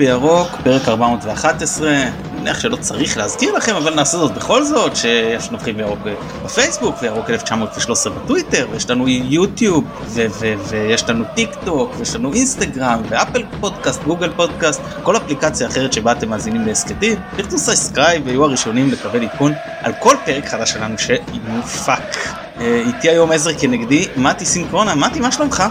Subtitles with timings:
[0.00, 2.10] בירוק, פרק 411, אני
[2.40, 5.98] מניח שלא צריך להזכיר לכם, אבל נעשה זאת בכל זאת, שיש נובחים בירוק
[6.44, 12.32] בפייסבוק, וירוק 1913 בטוויטר, ויש לנו יוטיוב, ו- ו- ויש לנו טיק טוק, ויש לנו
[12.32, 18.44] אינסטגרם, ואפל פודקאסט, גוגל פודקאסט, כל אפליקציה אחרת שבה אתם מאזינים להסכתים, תכתבו subscribe ויהיו
[18.44, 22.16] הראשונים לקבל עדכון על כל פרק חדש שלנו שיופק.
[22.60, 25.64] אה, איתי היום עזר כנגדי, מתי סינקרונה, מתי מה שלומך?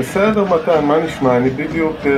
[0.00, 1.36] בסדר מתן, מה נשמע?
[1.36, 2.12] אני בדיוק אה,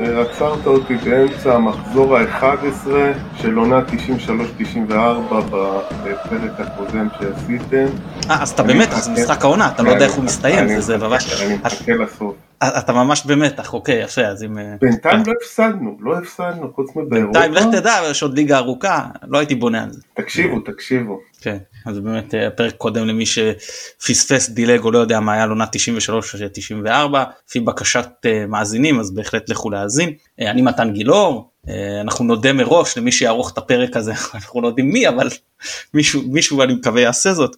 [0.00, 2.88] אה, עצרת אותי באמצע המחזור ה-11
[3.36, 3.80] של עונה
[4.90, 4.92] 93-94
[6.04, 7.86] בפרק הקודם שעשיתם.
[8.30, 11.42] אה, אז אתה במתח, זה משחק העונה, אתה לא יודע איך הוא מסתיים, זה ממש...
[11.42, 12.47] אני מחכה לסוף.
[12.62, 14.58] אתה ממש במתח, אוקיי, יפה, אז אם...
[14.80, 17.40] בינתיים לא הפסדנו, לא הפסדנו, חוץ מבאירופה.
[17.40, 20.00] בינתיים לך תדע, יש עוד ליגה ארוכה, לא הייתי בונה על זה.
[20.14, 21.20] תקשיבו, תקשיבו.
[21.40, 25.64] כן, אז באמת הפרק קודם למי שפספס דילג או לא יודע מה היה לעונה
[26.84, 26.88] 93-94,
[27.48, 28.08] לפי בקשת
[28.48, 30.12] מאזינים, אז בהחלט לכו להאזין.
[30.40, 31.50] אני מתן גילאור,
[32.00, 35.28] אנחנו נודה מראש למי שיערוך את הפרק הזה, אנחנו לא יודעים מי, אבל
[35.94, 37.56] מישהו, מישהו אני מקווה יעשה זאת.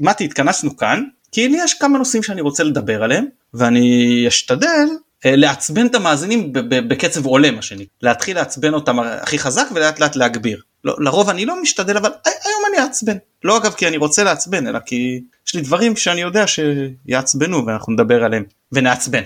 [0.00, 1.02] מתי, התכנסנו כאן,
[1.36, 4.86] כי לי יש כמה נושאים שאני רוצה לדבר עליהם, ואני אשתדל
[5.24, 10.60] לעצבן את המאזינים בקצב עולה מה שנקרא, להתחיל לעצבן אותם הכי חזק ולאט לאט להגביר.
[10.84, 13.16] לא, לרוב אני לא משתדל אבל היום אני אעצבן.
[13.44, 17.92] לא אגב כי אני רוצה לעצבן אלא כי יש לי דברים שאני יודע שיעצבנו ואנחנו
[17.92, 19.22] נדבר עליהם ונעצבן.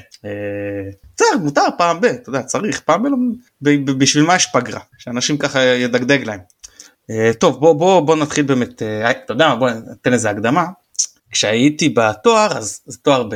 [1.16, 3.02] בסדר מותר פעם ב, אתה יודע צריך פעם
[3.62, 6.40] ב, בשביל מה יש פגרה שאנשים ככה ידגדג להם.
[7.38, 10.64] טוב בוא בוא בוא נתחיל באמת אתה יודע בוא ניתן איזה הקדמה
[11.30, 13.28] כשהייתי בתואר אז זה תואר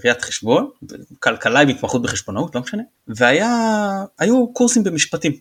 [0.00, 0.70] בראיית חשבון
[1.18, 5.32] כלכלה עם התמחות בחשבונאות לא משנה והיו קורסים במשפטים.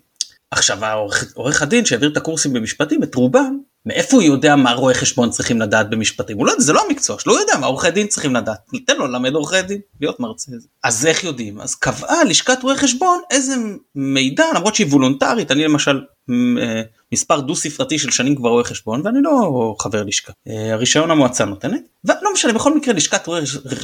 [0.51, 5.29] עכשיו העורך הדין שהעביר את הקורסים במשפטים את רובם מאיפה הוא יודע מה רואי חשבון
[5.29, 6.37] צריכים לדעת במשפטים?
[6.37, 8.59] הוא לא זה לא המקצוע שלו הוא יודע מה עורכי דין צריכים לדעת.
[8.73, 10.51] ניתן לו ללמד עורכי דין להיות מרצה.
[10.83, 11.61] אז איך יודעים?
[11.61, 13.55] אז קבעה לשכת רואי חשבון איזה
[13.95, 15.51] מידע למרות שהיא וולונטרית.
[15.51, 16.01] אני למשל
[17.11, 20.33] מספר דו ספרתי של שנים כבר רואה חשבון ואני לא חבר לשכה.
[20.73, 23.41] הרישיון המועצה נותנת ולא משנה בכל מקרה לשכת רואה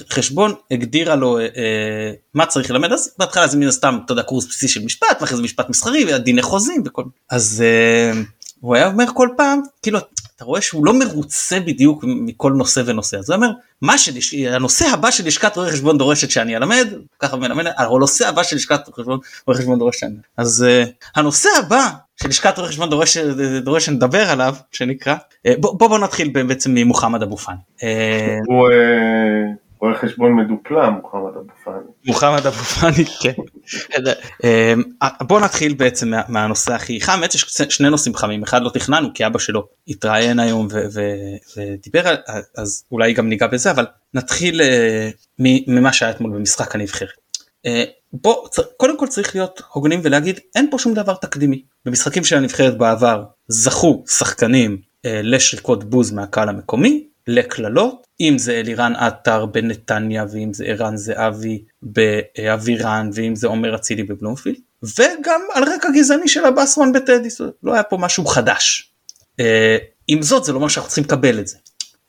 [0.10, 2.92] חשבון הגדירה לו אה, מה צריך ללמד.
[2.92, 6.06] אז בהתחלה זה מן הסתם אתה יודע קורס בסיסי של משפט ואחרי זה משפט מסחרי
[6.08, 8.22] ודיני חוזים וכל אז אה,
[8.64, 10.00] הוא היה אומר כל פעם כאילו
[10.36, 13.50] אתה רואה שהוא לא מרוצה בדיוק מכל נושא ונושא אז הוא אומר
[13.82, 16.88] מה שהנושא הבא של לשכת רואי חשבון דורשת שאני אלמד
[17.20, 18.82] ככה מלמד הנושא הבא של לשכת
[19.48, 23.18] רואי חשבון דורשת שאני אז uh, הנושא הבא שלשכת רואי חשבון דורש,
[23.62, 25.16] דורש שנדבר עליו שנקרא
[25.60, 27.58] בוא בוא, בוא נתחיל בעצם ממוחמד אבו פאני.
[28.46, 28.68] הוא
[29.80, 31.78] רואה חשבון מדופלם מוחמד אבו פאני.
[32.06, 33.42] מוחמד אבו פאני כן.
[35.22, 39.26] בוא נתחיל בעצם מהנושא הכי חם, באמת יש שני נושאים חמים, אחד לא תכננו כי
[39.26, 40.68] אבא שלו התראיין היום
[41.56, 42.16] ודיבר
[42.58, 44.62] אז אולי גם ניגע בזה אבל נתחיל
[45.40, 47.24] ממה שהיה אתמול במשחק הנבחרת.
[48.14, 48.48] בוא
[48.78, 53.24] קודם כל צריך להיות הוגנים ולהגיד אין פה שום דבר תקדימי במשחקים של הנבחרת בעבר
[53.48, 60.66] זכו שחקנים אה, לשריקות בוז מהקהל המקומי לקללות אם זה אלירן עטר בנתניה ואם זה
[60.66, 67.30] ערן זהבי באבירן ואם זה עומר אצילי בבלומפילד וגם על רקע גזעני של הבאסמן בטדי
[67.64, 68.94] לא היה פה משהו חדש.
[69.40, 71.58] אה, עם זאת זה לא אומר שאנחנו צריכים לקבל את זה.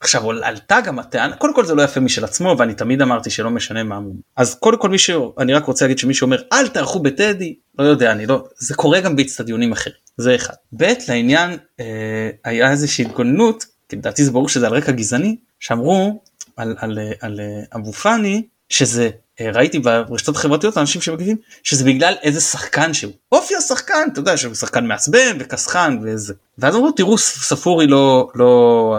[0.00, 3.50] עכשיו עלתה גם הטענה קודם כל זה לא יפה משל עצמו ואני תמיד אמרתי שלא
[3.50, 4.00] משנה מה
[4.36, 8.12] אז קודם כל מישהו אני רק רוצה להגיד שמי שאומר אל תערכו בטדי לא יודע
[8.12, 10.54] אני לא זה קורה גם באצטדיונים אחרים זה אחד.
[10.76, 13.64] ב' לעניין אה, היה איזושהי התגוננות
[13.96, 16.22] לדעתי זה ברור שזה על רקע גזעני שאמרו
[16.56, 17.40] על, על, על, על
[17.74, 19.10] אבו פאני שזה
[19.40, 24.36] אה, ראיתי ברשתות החברתיות אנשים שמגיבים שזה בגלל איזה שחקן שהוא אופי השחקן אתה יודע
[24.36, 28.96] שהוא שחקן מעצבן וכסחן ואיזה ואז אמרו תראו ספורי לא לא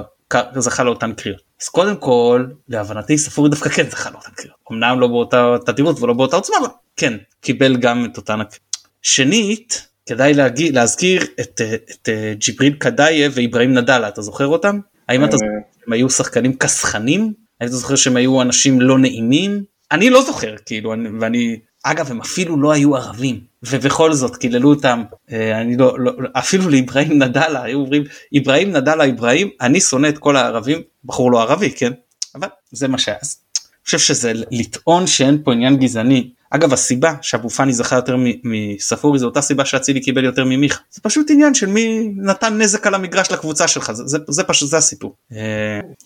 [0.55, 1.41] זכה לאותן קריאות.
[1.61, 4.57] אז קודם כל להבנתי ספורי דווקא כן זכה לאותן קריאות.
[4.71, 8.65] אמנם לא באותה תדירות ולא באותה עוצמה אבל כן קיבל גם את אותן הקריאות.
[9.01, 11.61] שנית כדאי להגיד, להזכיר את,
[11.91, 14.79] את ג'יבריל קדאייב ואיברהים נדאלה אתה זוכר אותם?
[15.09, 15.51] האם אתה זוכר
[15.83, 17.33] שהם היו שחקנים כסחנים?
[17.61, 19.63] האם אתה זוכר שהם היו אנשים לא נעימים?
[19.91, 25.03] אני לא זוכר כאילו ואני אגב הם אפילו לא היו ערבים ובכל זאת קיללו אותם
[25.31, 28.03] אני לא, לא אפילו לאיברהים נדאלה היו אומרים
[28.33, 31.91] איברהים נדאלה איברהים אני שונא את כל הערבים בחור לא ערבי כן
[32.35, 33.17] אבל זה מה שהיה.
[33.21, 39.19] אני חושב שזה לטעון שאין פה עניין גזעני אגב הסיבה שאבו פאני זכה יותר מספורי
[39.19, 42.95] זו אותה סיבה שאצילי קיבל יותר ממיכה זה פשוט עניין של מי נתן נזק על
[42.95, 45.15] המגרש לקבוצה שלך זה, זה, זה פשוט זה הסיפור.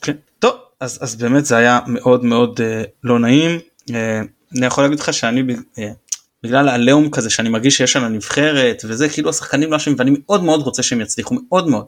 [0.01, 0.13] כן.
[0.39, 2.59] טוב אז, אז באמת זה היה מאוד מאוד
[3.03, 3.59] לא נעים.
[4.57, 5.44] אני יכול להגיד לך שאני
[6.44, 10.44] בגלל הלאום כזה שאני מרגיש שיש על הנבחרת וזה כאילו השחקנים לא אשמים ואני מאוד
[10.44, 11.86] מאוד רוצה שהם יצליחו מאוד מאוד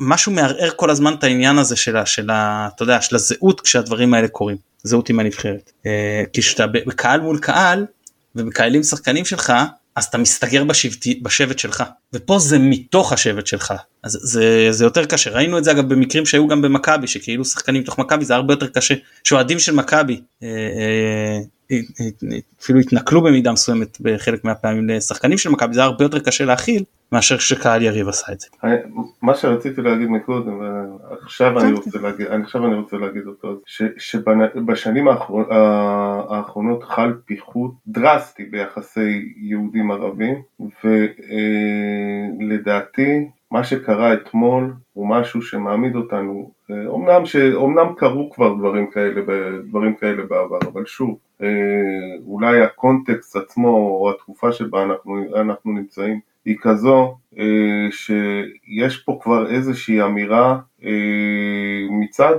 [0.00, 4.28] ומשהו מערער כל הזמן את העניין הזה של, של, אתה יודע, של הזהות כשהדברים האלה
[4.28, 4.56] קורים.
[4.82, 5.72] זהות עם הנבחרת.
[6.32, 7.86] כי כשאתה בקהל מול קהל
[8.36, 9.52] ומקהלים שחקנים שלך
[9.96, 11.84] אז אתה מסתגר בשבט, בשבט שלך.
[12.12, 13.74] ופה זה מתוך השבט שלך.
[14.02, 15.30] אז זה, זה יותר קשה.
[15.30, 18.66] ראינו את זה אגב במקרים שהיו גם במכבי שכאילו שחקנים מתוך מכבי זה הרבה יותר
[18.66, 18.94] קשה.
[19.24, 20.48] שאוהדים של מכבי אה,
[21.70, 21.78] אה,
[22.62, 27.38] אפילו התנכלו במידה מסוימת בחלק מהפעמים לשחקנים של מכבי זה הרבה יותר קשה להכיל מאשר
[27.38, 28.48] שקהל יריב עשה את זה.
[29.22, 33.60] מה שרציתי להגיד מקודם ועכשיו אני רוצה להגיד עכשיו אני רוצה להגיד אותו
[33.98, 35.08] שבשנים
[36.30, 40.42] האחרונות חל פיחות דרסטי ביחסי יהודים ערבים
[42.40, 46.50] ולדעתי מה שקרה אתמול הוא משהו שמעמיד אותנו,
[46.86, 49.20] אומנם, ש, אומנם קרו כבר דברים כאלה,
[49.68, 51.29] דברים כאלה בעבר, אבל שוב, אה,
[52.26, 59.50] אולי הקונטקסט עצמו או התקופה שבה אנחנו, אנחנו נמצאים היא כזו אה, שיש פה כבר
[59.50, 60.90] איזושהי אמירה אה,
[61.90, 62.34] מצד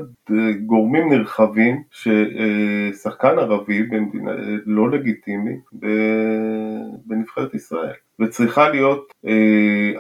[0.65, 4.31] גורמים נרחבים ששחקן ערבי במדינה
[4.65, 5.56] לא לגיטימי
[7.06, 7.94] בנבחרת ישראל.
[8.19, 9.12] וצריכה להיות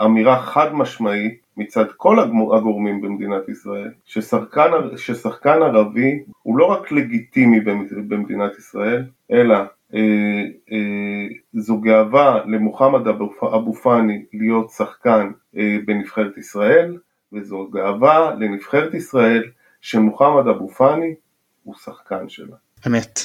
[0.05, 2.19] אמירה חד משמעית מצד כל
[2.55, 7.59] הגורמים במדינת ישראל ששחקן, ששחקן ערבי הוא לא רק לגיטימי
[8.07, 9.55] במדינת ישראל אלא
[9.93, 13.07] אה, אה, זו גאווה למוחמד
[13.41, 16.97] אבו פאני להיות שחקן אה, בנבחרת ישראל
[17.33, 19.43] וזו גאווה לנבחרת ישראל
[19.81, 21.15] שמוחמד אבו פאני
[21.63, 22.55] הוא שחקן שלה.
[22.87, 23.19] אמת.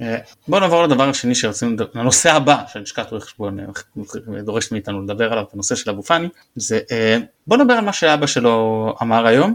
[0.00, 0.16] אה,
[0.48, 5.32] בוא נעבור לדבר השני שרצינו, לדבר, לנושא הבא שלשכת רואי חשבון אה, דורשת מאיתנו לדבר
[5.32, 9.54] עליו, הנושא של אבו פאני, זה אה, בוא נדבר על מה שאבא שלו אמר היום,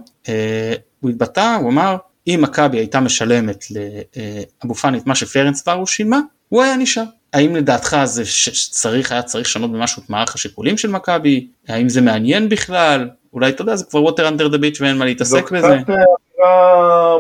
[0.99, 1.97] הוא התבטא, הוא אמר
[2.27, 7.03] אם מכבי הייתה משלמת לאבו פאני את מה שפרנס פארו שילמה, הוא היה נשאר.
[7.33, 11.47] האם לדעתך זה שצריך, היה צריך לשנות במשהו את מערך השיקולים של מכבי?
[11.67, 13.09] האם זה מעניין בכלל?
[13.33, 15.75] אולי אתה יודע זה כבר ווטר אנדר דה ביץ' ואין מה להתעסק בזה.
[15.75, 15.95] נקרא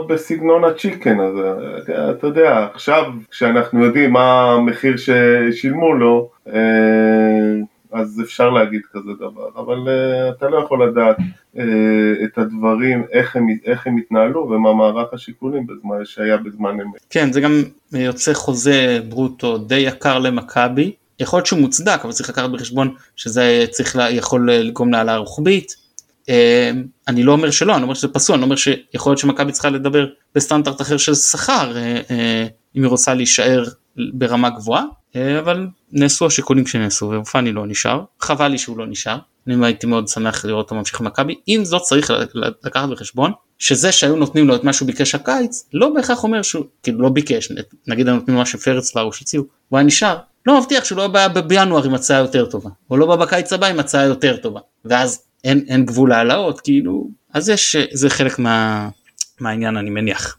[0.07, 1.51] בסגנון הצ'יקן הזה,
[2.11, 6.53] אתה יודע, עכשיו כשאנחנו יודעים מה המחיר ששילמו לו, אה,
[7.91, 11.17] אז אפשר להגיד כזה דבר, אבל אה, אתה לא יכול לדעת
[11.57, 11.63] אה,
[12.23, 17.05] את הדברים, איך הם, איך הם התנהלו ומה מערך השיקולים בזמן שהיה בזמן אמת.
[17.09, 17.51] כן, זה גם
[17.93, 23.65] יוצא חוזה ברוטו די יקר למכבי, יכול להיות שהוא מוצדק, אבל צריך לקחת בחשבון שזה
[23.69, 25.80] צריך, יכול לגרום להעלאה רוחבית.
[26.31, 29.69] אמ, אני לא אומר שלא, אני אומר שזה פסול, אני אומר שיכול להיות שמכבי צריכה
[29.69, 30.05] לדבר
[30.35, 33.63] בסטנדרט אחר של שכר אה, אה, אם היא רוצה להישאר
[34.13, 34.83] ברמה גבוהה,
[35.15, 39.17] אה, אבל נעשו השיקולים שנעשו ופאני לא נשאר, חבל לי שהוא לא נשאר,
[39.47, 42.11] אני הייתי מאוד שמח לראות אותו ממשיך במכבי, עם זאת צריך
[42.63, 46.65] לקחת בחשבון שזה שהיו נותנים לו את מה שהוא ביקש הקיץ, לא בהכרח אומר שהוא,
[46.83, 47.51] כאילו לא ביקש,
[47.87, 51.27] נגיד היו נותנים לו שפרץ והרוש הציעו, הוא היה נשאר, לא מבטיח שהוא לא בא
[51.27, 55.30] בינואר עם הצעה יותר טובה, או לא בא בקיץ הבא עם הצעה יותר טובה, ואז
[55.43, 58.89] אין, אין גבול להעלאות כאילו אז יש זה חלק מה,
[59.39, 60.37] מהעניין אני מניח.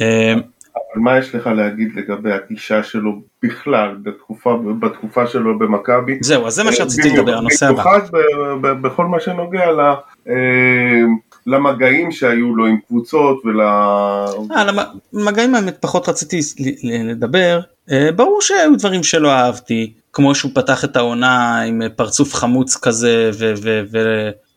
[0.00, 0.32] אה,
[0.74, 6.18] אבל מה יש לך להגיד לגבי הגישה שלו בכלל בתקופה, בתקופה שלו במכבי?
[6.20, 7.82] זהו אז זה מה שרציתי לדבר הנושא הבא.
[7.82, 8.00] במיוחד
[8.60, 9.80] בכל מה שנוגע ל...
[10.28, 11.02] אה,
[11.46, 13.60] למגעים שהיו לו עם קבוצות ול...
[13.60, 14.26] אה,
[15.12, 16.40] למגעים האמת פחות רציתי
[16.82, 17.60] לדבר,
[18.16, 23.30] ברור שהיו דברים שלא אהבתי, כמו שהוא פתח את העונה עם פרצוף חמוץ כזה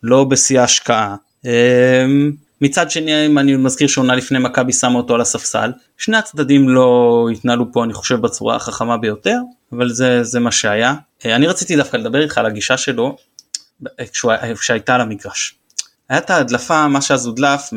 [0.04, 1.16] ולא בשיא ההשקעה.
[1.46, 2.32] אמ,
[2.62, 7.28] מצד שני אם אני מזכיר שעונה לפני מכבי שמה אותו על הספסל שני הצדדים לא
[7.34, 9.38] התנהלו פה אני חושב בצורה החכמה ביותר
[9.72, 10.96] אבל זה זה מה שהיה
[11.26, 13.18] אה, אני רציתי דווקא לדבר איתך על הגישה שלו
[14.60, 15.56] כשהייתה על המגרש.
[16.10, 17.70] הייתה הדלפה מה שאז הודלף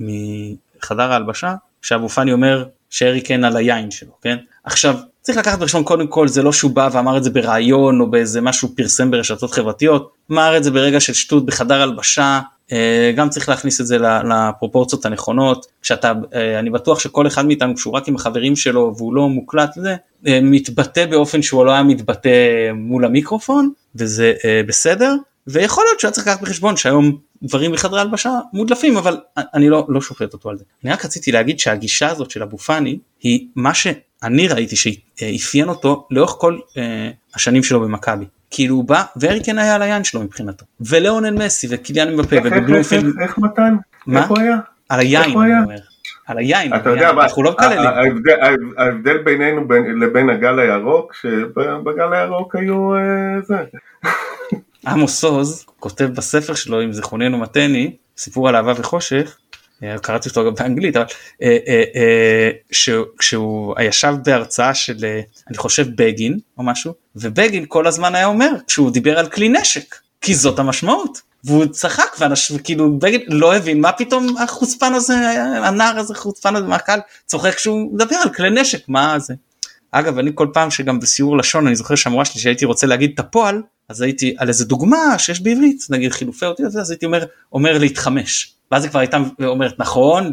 [0.00, 5.84] מחדר ההלבשה שאבו פאני אומר שארי כן על היין שלו כן עכשיו צריך לקחת בחשבון
[5.84, 9.50] קודם כל זה לא שהוא בא ואמר את זה ברעיון או באיזה משהו פרסם ברשתות
[9.50, 12.40] חברתיות, אמר את זה ברגע של שטות בחדר הלבשה,
[12.72, 17.76] אה, גם צריך להכניס את זה לפרופורציות הנכונות, כשאתה, אה, אני בטוח שכל אחד מאיתנו
[17.76, 21.82] כשהוא רק עם החברים שלו והוא לא מוקלט לזה, אה, מתבטא באופן שהוא לא היה
[21.82, 22.30] מתבטא
[22.74, 24.32] מול המיקרופון וזה
[24.66, 25.14] בסדר,
[25.46, 29.16] ויכול להיות שהיה צריך לקחת בחשבון שהיום דברים בחדרי הלבשה מודלפים אבל
[29.54, 30.64] אני לא, לא שופט אותו על זה.
[30.84, 36.06] אני רק רציתי להגיד שהגישה הזאת של אבו פאני היא מה שאני ראיתי שאפיין אותו
[36.10, 38.24] לאורך כל אה, השנים שלו במכבי.
[38.50, 43.04] כאילו הוא בא ואריקן היה על היין שלו מבחינתו ולאונן מסי וקיליאן מבפה ובבלומפילד.
[43.04, 43.76] איך, איך, איך מתן?
[44.06, 44.22] מה?
[44.22, 44.56] איפה היה?
[44.88, 45.76] על היין אני אומר.
[46.26, 47.80] על היין, אתה יודע, אנחנו לא מקללים.
[48.78, 49.60] ההבדל בינינו
[50.00, 53.00] לבין הגל הירוק, שבגל הירוק היו אה,
[53.42, 53.56] זה.
[54.86, 59.38] עמוס עוז כותב בספר שלו אם זיכרוננו מתני סיפור על אהבה וחושך
[59.82, 61.06] אה, קראתי אותו גם באנגלית אבל
[61.42, 62.50] אה, אה,
[63.18, 64.96] כשהוא ישב בהרצאה של
[65.48, 69.94] אני חושב בגין או משהו ובגין כל הזמן היה אומר כשהוא דיבר על כלי נשק
[70.20, 71.32] כי זאת המשמעות.
[71.44, 75.14] והוא צחק ואנשים כאילו בגין לא הבין מה פתאום החוצפן הזה
[75.64, 79.34] הנער הזה חוצפן הזה מהקהל צוחק כשהוא מדבר על כלי נשק מה זה?
[79.90, 83.18] אגב אני כל פעם שגם בסיור לשון אני זוכר שהמורה שלי שהייתי רוצה להגיד את
[83.20, 83.62] הפועל
[83.92, 88.54] אז הייתי על איזה דוגמה שיש בעברית נגיד חילופי אותיות אז הייתי אומר אומר להתחמש.
[88.72, 90.32] ואז היא כבר הייתה אומרת נכון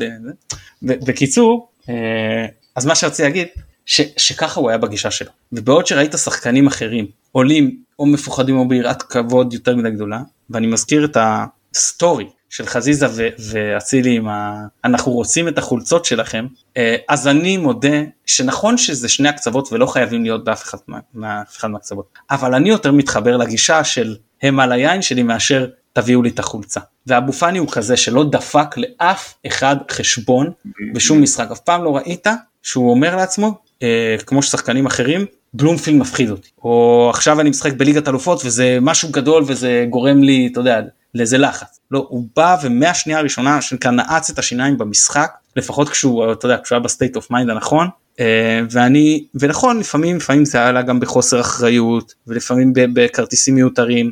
[0.82, 3.48] בקיצור אה, אז מה שרציתי להגיד
[3.86, 5.32] ש, שככה הוא היה בגישה שלו.
[5.52, 11.06] ובעוד שראית שחקנים אחרים עולים או מפוחדים או ביראת כבוד יותר מדי גדולה ואני מזכיר
[11.06, 13.08] את הסטורי של חזיזה
[13.52, 14.66] ואצילי עם ה...
[14.86, 16.46] אנחנו רוצים את החולצות שלכם
[16.78, 20.78] אה, אז אני מודה שנכון שזה שני הקצוות ולא חייבים להיות באף אחד,
[21.14, 26.24] מה, אחד מהקצוות אבל אני יותר מתחבר לגישה של הם על היין שלי מאשר תביאו
[26.24, 30.52] לי את החולצה ואבו פאני הוא כזה שלא דפק לאף אחד חשבון
[30.94, 31.52] בשום משחק.
[31.52, 32.28] אף פעם לא ראית
[32.64, 38.08] שהוא אומר לעצמו אה, כמו ששחקנים אחרים בלומפילד מפחיד אותי או עכשיו אני משחק בליגת
[38.08, 40.82] אלופות וזה משהו גדול וזה גורם לי אתה יודע
[41.16, 41.80] לאיזה לחץ.
[41.92, 46.76] לא הוא בא ומהשנייה הראשונה שנקרא נעץ את השיניים במשחק לפחות כשהוא אתה יודע כשהוא
[46.76, 47.88] היה ב state of mind הנכון
[48.20, 54.12] אה, ואני ונכון לפעמים לפעמים זה היה לה גם בחוסר אחריות ולפעמים בכרטיסים מיותרים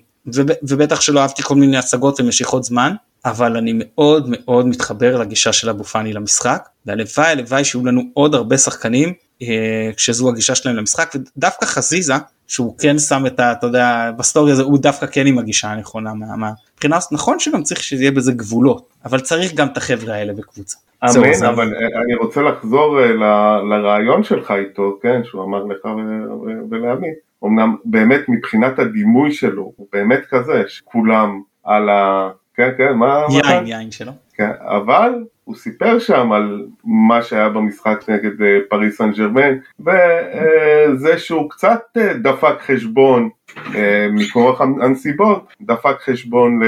[0.64, 2.94] ובטח שלא אהבתי כל מיני הצגות ומשיכות זמן
[3.26, 8.36] אבל אני מאוד מאוד מתחבר לגישה של אבו פאני למשחק והלוואי הלוואי שיהיו לנו עוד
[8.36, 12.14] הרבה שחקנים אה, כשזו הגישה שלהם למשחק ודווקא חזיזה
[12.48, 13.52] שהוא כן שם את ה...
[13.52, 17.84] אתה יודע בסטורי הזה הוא דווקא כן עם הגישה הנכונה מהבחינה הזאת נכון שגם צריך
[17.84, 20.78] שיהיה בזה גבולות אבל צריך גם את החבר'ה האלה בקבוצה.
[21.04, 23.14] אמן אבל אה, אני רוצה לחזור אה,
[23.64, 25.86] לרעיון שלך איתו כן שהוא אמר לך
[26.70, 27.08] ולעמי
[27.46, 32.30] אמנם באמת מבחינת הדימוי שלו הוא באמת כזה שכולם על ה...
[32.56, 33.26] כן כן מה...
[33.30, 34.12] יין יין שלו.
[34.34, 35.14] כן, אבל
[35.48, 41.80] הוא סיפר שם על מה שהיה במשחק נגד אה, פריס סן ג'רמן וזה שהוא קצת
[41.98, 43.30] אה, דפק חשבון
[43.76, 46.60] אה, מכורח הנסיבות, דפק חשבון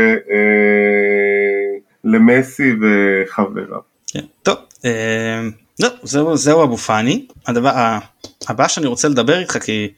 [2.04, 3.80] למסי וחבריו.
[4.08, 4.58] כן, טוב,
[5.80, 7.72] לא, זהו, זהו אבו פאני, הדבר
[8.50, 9.92] הבא שאני רוצה לדבר איתך כי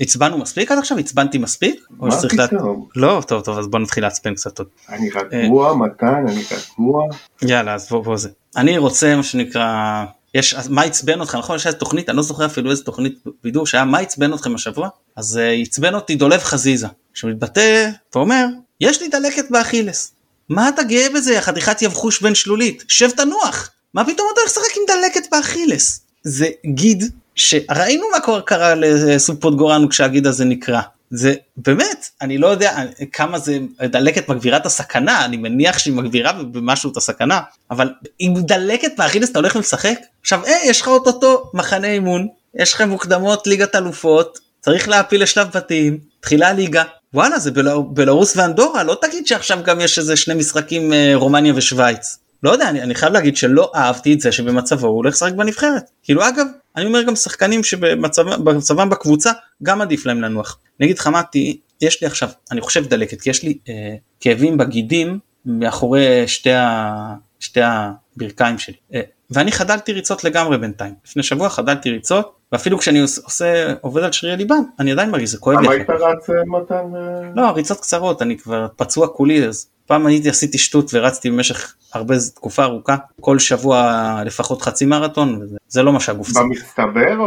[0.00, 0.98] עצבנו מספיק עד עכשיו?
[0.98, 1.86] עצבנתי מספיק?
[1.90, 2.88] מה פתאום?
[2.96, 4.68] לא, טוב טוב אז בוא נתחיל לעצבן קצת עוד.
[4.88, 6.42] אני רגוע מתן, אני
[6.78, 7.04] רגוע.
[7.42, 8.28] יאללה אז בוא בוא זה.
[8.56, 11.56] אני רוצה מה שנקרא, יש, מה עצבן אותך נכון?
[11.56, 14.88] יש איזה תוכנית, אני לא זוכר אפילו איזה תוכנית בידור שהיה מה עצבן אתכם השבוע?
[15.16, 18.46] אז uh, עצבן אותי דולב חזיזה, שמתבטא ואומר,
[18.80, 20.12] יש לי דלקת באכילס.
[20.48, 22.84] מה אתה גאה בזה, חתיכת יבחוש בן שלולית?
[22.88, 23.70] שב תנוח.
[23.94, 26.00] מה פתאום אתה הולך לשחק עם דלקת באכילס?
[26.22, 27.04] זה גיד
[27.38, 30.80] שראינו מה קרה לסופות גורנו כשהגיד הזה נקרא.
[31.10, 32.76] זה באמת אני לא יודע
[33.12, 37.40] כמה זה דלקת מגבירה את הסכנה אני מניח שהיא מגבירה במשהו את הסכנה
[37.70, 39.98] אבל אם דלקת באכילס אתה הולך לשחק?
[40.20, 45.48] עכשיו אה, יש לך אוטוטו מחנה אימון יש לכם מוקדמות ליגת אלופות צריך להפיל לשלב
[45.54, 46.82] בתים תחילה ליגה
[47.14, 47.50] וואלה זה
[47.90, 52.18] בלרוס ואנדורה לא תגיד שעכשיו גם יש איזה שני משחקים אה, רומניה ושוויץ.
[52.42, 55.90] לא יודע אני, אני חייב להגיד שלא אהבתי את זה שבמצבו הוא הולך לשחק בנבחרת.
[56.02, 56.46] כאילו אגב
[56.78, 59.32] אני אומר גם שחקנים שבמצבם בקבוצה
[59.62, 60.58] גם עדיף להם לנוח.
[60.80, 66.28] נגיד חמדתי יש לי עכשיו אני חושב דלקת כי יש לי אה, כאבים בגידים מאחורי
[66.28, 72.34] שתי, ה, שתי הברכיים שלי אה, ואני חדלתי ריצות לגמרי בינתיים לפני שבוע חדלתי ריצות
[72.52, 75.64] ואפילו כשאני עושה עובד על שרירי ליבם אני עדיין מרגיש זה כואב לי.
[75.64, 76.74] למה היית רץ אה, מתן?
[76.74, 77.30] אה?
[77.36, 82.14] לא ריצות קצרות אני כבר פצוע כולי אז פעם הייתי עשיתי שטות ורצתי במשך הרבה
[82.34, 86.44] תקופה ארוכה כל שבוע לפחות חצי מרתון וזה לא מה שהגוף צריך.
[86.44, 87.26] במצטבר או,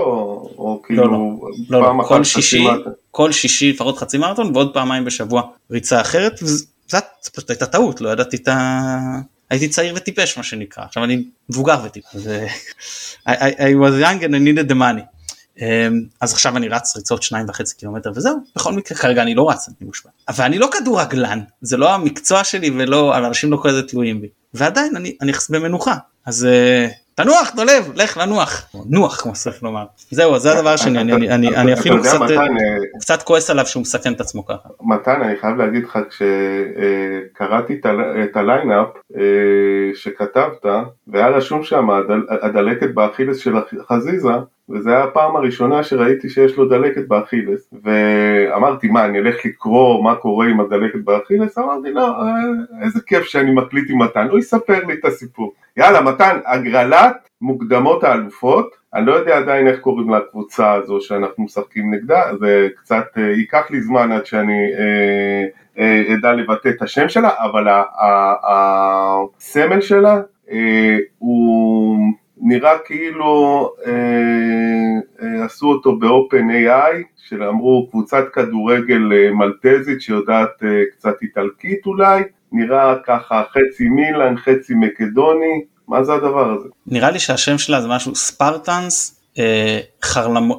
[0.58, 1.12] או כאילו לא,
[1.70, 2.04] לא, לא, לא.
[2.08, 2.68] כל שישי
[3.12, 5.42] כל שישי לפחות חצי מרתון ועוד פעמיים בשבוע
[5.72, 7.04] ריצה אחרת וזאת
[7.34, 8.90] פשוט הייתה טעות לא ידעתי את ה...
[9.50, 12.16] הייתי צעיר וטיפש מה שנקרא עכשיו אני מבוגר וטיפש.
[13.28, 15.21] I, I, I was young and I needed the money.
[15.60, 15.66] אמ,
[16.22, 18.38] אז עכשיו אני רץ ריצות שניים וחצי קילומטר וזהו.
[18.56, 20.10] בכל מקרה כרגע אני לא רץ אני מושפע.
[20.36, 24.28] ואני לא כדורגלן זה לא המקצוע שלי ולא אנשים לא כזה תלויים בי.
[24.54, 25.96] ועדיין אני אני במנוחה.
[26.26, 28.68] אז אה, תנוח דולב לך לנוח.
[28.90, 29.86] נוח כמו שצריך לומר.
[30.12, 32.38] זהו זה הדבר שני אני אני אני אפילו קצת אה,
[33.00, 34.70] קצת כועס עליו שהוא מסכן את עצמו ככה.
[34.82, 37.82] מתן אני חייב להגיד לך כשקראתי
[38.24, 39.22] את ה lineup אה,
[39.96, 40.66] שכתבת
[41.08, 41.88] והיה רשום שם
[42.42, 43.54] הדלקת באכילס של
[43.90, 44.30] חזיזה
[44.74, 47.74] וזו הייתה הפעם הראשונה שראיתי שיש לו דלקת באכילס.
[47.84, 51.58] ואמרתי מה אני אלך לקרוא מה קורה עם הדלקת באכילס?
[51.58, 52.16] אמרתי לא
[52.82, 55.54] איזה כיף שאני מקליט עם מתן הוא יספר לי את הסיפור.
[55.78, 61.94] יאללה מתן הגרלת מוקדמות האלופות אני לא יודע עדיין איך קוראים לקבוצה הזו שאנחנו משחקים
[61.94, 65.46] נגדה זה קצת אה, ייקח לי זמן עד שאני אה,
[65.80, 67.68] אה, אדע לבטא את השם שלה אבל
[68.44, 71.98] הסמל שלה אה, הוא
[72.42, 73.92] נראה כאילו אה,
[75.22, 76.96] אה, עשו אותו באופן AI,
[77.30, 82.22] שאמרו קבוצת כדורגל אה, מלטזית שיודעת אה, קצת איטלקית אולי,
[82.52, 86.70] נראה ככה חצי מילאן, חצי מקדוני, מה זה הדבר הזה?
[86.88, 90.52] נראה לי שהשם שלה זה משהו ספרטנס, אה, חרלמ...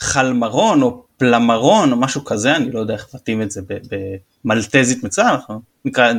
[0.00, 3.60] חלמרון או פלמרון או משהו כזה, אני לא יודע איך מתאים את זה
[4.44, 6.12] במלטזית מצוין, אנחנו נקרא,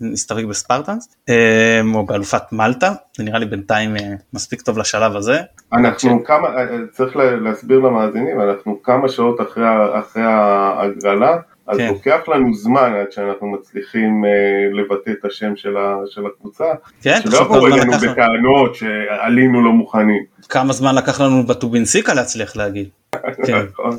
[0.00, 5.40] נסתפק בספרטנס, אה, או באלופת מלטה, זה נראה לי בינתיים אה, מספיק טוב לשלב הזה.
[5.72, 6.26] אנחנו ש...
[6.26, 9.64] כמה, אה, צריך להסביר למאזינים, אנחנו כמה שעות אחרי,
[9.98, 11.88] אחרי ההגרלה, אז כן.
[11.88, 16.64] לוקח לנו זמן עד שאנחנו מצליחים uh, לבטא את השם של, ה, של הקבוצה,
[17.02, 20.24] כן, שלא יבואו אלינו בטענות שעלינו לא מוכנים.
[20.48, 22.88] כמה זמן לקח לנו בטובינסיקה להצליח להגיד.
[23.46, 23.58] כן.
[23.72, 23.96] נכון.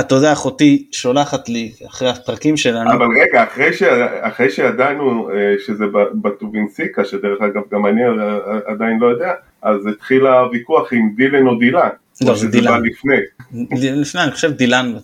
[0.00, 2.90] אתה יודע אחותי שולחת לי אחרי הפרקים שלנו.
[2.90, 3.82] אבל רגע אחרי, ש...
[4.20, 5.32] אחרי שידענו uh,
[5.66, 5.84] שזה
[6.22, 8.00] בטובינסיקה שדרך אגב גם אני
[8.66, 9.32] עדיין לא יודע
[9.62, 11.88] אז התחיל הוויכוח עם דילן או דילן.
[12.26, 12.82] לא, זה דילן.
[12.84, 13.16] לפני.
[14.00, 14.94] לפני, אני חושב דילן.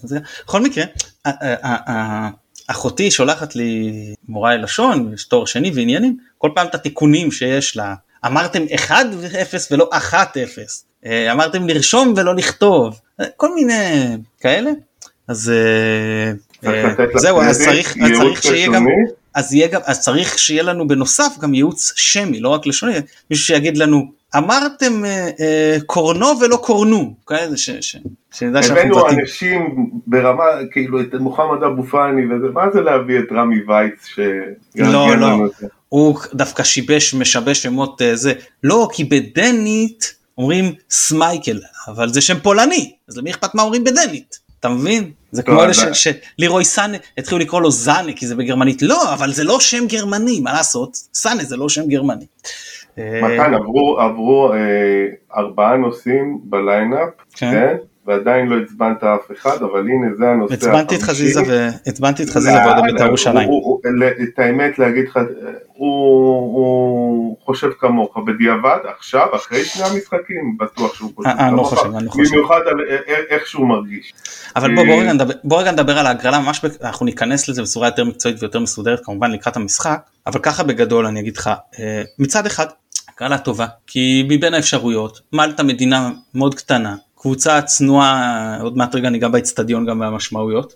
[0.46, 0.84] בכל מקרה,
[2.66, 3.92] אחותי שולחת לי
[4.28, 7.94] מורה ללשון, יש תואר שני ועניינים, כל פעם את התיקונים שיש לה.
[8.26, 8.92] אמרתם 1-0
[9.70, 10.14] ולא 1-0.
[11.06, 13.00] אה, אמרתם לרשום ולא לכתוב.
[13.36, 14.70] כל מיני כאלה.
[15.28, 15.52] אז
[16.64, 18.86] אה, אה, זהו, אז צריך שיהיה גם...
[19.34, 22.92] אז, גם, אז צריך שיהיה לנו בנוסף גם ייעוץ שמי, לא רק לשוני,
[23.30, 27.96] מישהו שיגיד לנו אמרתם אה, אה, קורנו ולא קורנו, כאלה ש, ש,
[28.42, 34.04] הבאנו אנשים ברמה, כאילו את מוחמד אבו פאני וזה, מה זה להביא את רמי וייץ
[34.04, 35.48] שיארגן לא, לא?
[35.88, 38.32] הוא דווקא שיבש, משבש שמות אה, זה,
[38.64, 44.38] לא, כי בדנית אומרים סמייקל, אבל זה שם פולני, אז למי אכפת מה אומרים בדנית?
[44.60, 45.10] אתה מבין?
[45.32, 49.44] זה כמו אלה שלירוי סאנה התחילו לקרוא לו זאנה כי זה בגרמנית, לא, אבל זה
[49.44, 50.96] לא שם גרמני, מה לעשות?
[51.14, 52.24] סאנה זה לא שם גרמני.
[53.22, 57.50] מתן, עברו, עברו אה, ארבעה נושאים ב lineup, כן.
[57.50, 57.76] כן?
[58.08, 62.58] ועדיין לא עצבנת אף אחד, אבל הנה זה הנושא עצבנתי את חזיזה ועצבנתי את חזיזה
[62.66, 63.48] ועוד בית"ר ירושלים.
[64.22, 65.18] את האמת להגיד לך,
[65.72, 72.04] הוא חושב כמוך בדיעבד, עכשיו, אחרי שני המשחקים, בטוח שהוא חושב כמוך, לא חושב, אני
[72.06, 72.30] לא חושב.
[72.30, 72.80] במיוחד על
[73.30, 74.12] איך שהוא מרגיש.
[74.56, 74.74] אבל
[75.44, 79.30] בוא רגע נדבר על ההגרלה, ממש אנחנו ניכנס לזה בצורה יותר מקצועית ויותר מסודרת, כמובן
[79.30, 82.66] לקראת המשחק, אבל ככה בגדול אני אגיד לך, אה, מצד אחד,
[83.18, 89.28] הגרלה טובה, כי מבין האפשרויות, מלטה מדינה מאוד קטנה, קבוצה צנועה, עוד מעט רגע ניגע
[89.28, 90.74] באצטדיון גם במשמעויות.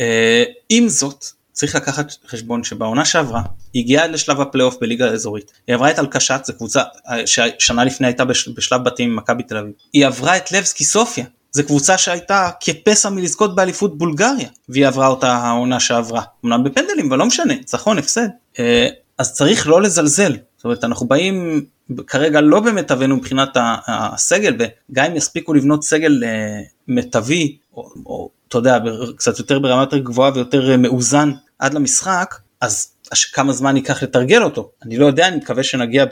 [0.00, 5.52] אה, עם זאת, צריך לקחת חשבון שבעונה שעברה היא הגיעה לשלב הפלייאוף בליגה האזורית.
[5.66, 9.56] היא עברה את אלקשט, זו קבוצה אה, ששנה לפני הייתה בשלב בתים עם מכבי תל
[9.56, 9.72] אביב.
[9.92, 15.32] היא עברה את לבסקי סופיה, זו קבוצה שהייתה כפסע מלזכות באליפות בולגריה, והיא עברה אותה
[15.32, 16.22] העונה שעברה.
[16.44, 18.28] אמנם בפנדלים, אבל לא משנה, ניצחון, הפסד.
[18.58, 20.32] אה, אז צריך לא לזלזל.
[20.56, 21.64] זאת אומרת, אנחנו באים
[22.06, 28.58] כרגע לא במיטבנו מבחינת הסגל וגם אם יספיקו לבנות סגל אה, מיטבי או, או אתה
[28.58, 28.78] יודע
[29.16, 32.88] קצת יותר ברמה יותר גבוהה ויותר אה, מאוזן עד למשחק אז
[33.32, 34.70] כמה זמן ייקח לתרגל אותו?
[34.82, 36.04] אני לא יודע אני מקווה שנגיע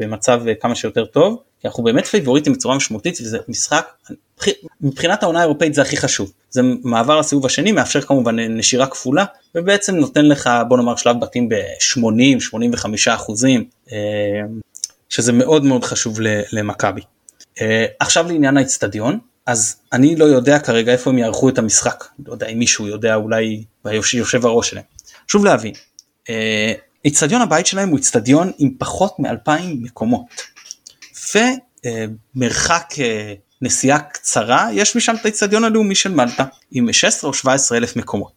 [0.00, 3.86] במצב אה, כמה שיותר טוב כי אנחנו באמת פייבוריטים בצורה משמעותית וזה משחק
[4.80, 6.32] מבחינת העונה האירופאית זה הכי חשוב.
[6.50, 11.48] זה מעבר לסיבוב השני מאפשר כמובן נשירה כפולה ובעצם נותן לך בוא נאמר שלב בתים
[11.48, 13.64] ב-80 85 אחוזים
[15.10, 16.18] שזה מאוד מאוד חשוב
[16.52, 17.00] למכבי.
[17.58, 17.62] Uh,
[18.00, 22.46] עכשיו לעניין האצטדיון, אז אני לא יודע כרגע איפה הם יערכו את המשחק, לא יודע
[22.46, 23.64] אם מישהו יודע אולי
[24.12, 24.84] יושב הראש שלהם.
[25.28, 25.72] שוב להבין,
[26.30, 26.72] אה,
[27.06, 30.26] אצטדיון uh, הבית שלהם הוא אצטדיון עם פחות מאלפיים מקומות.
[31.34, 32.98] ומרחק uh,
[33.62, 38.32] נסיעה קצרה יש משם את האצטדיון הלאומי של מלטה עם 16 או 17 אלף מקומות.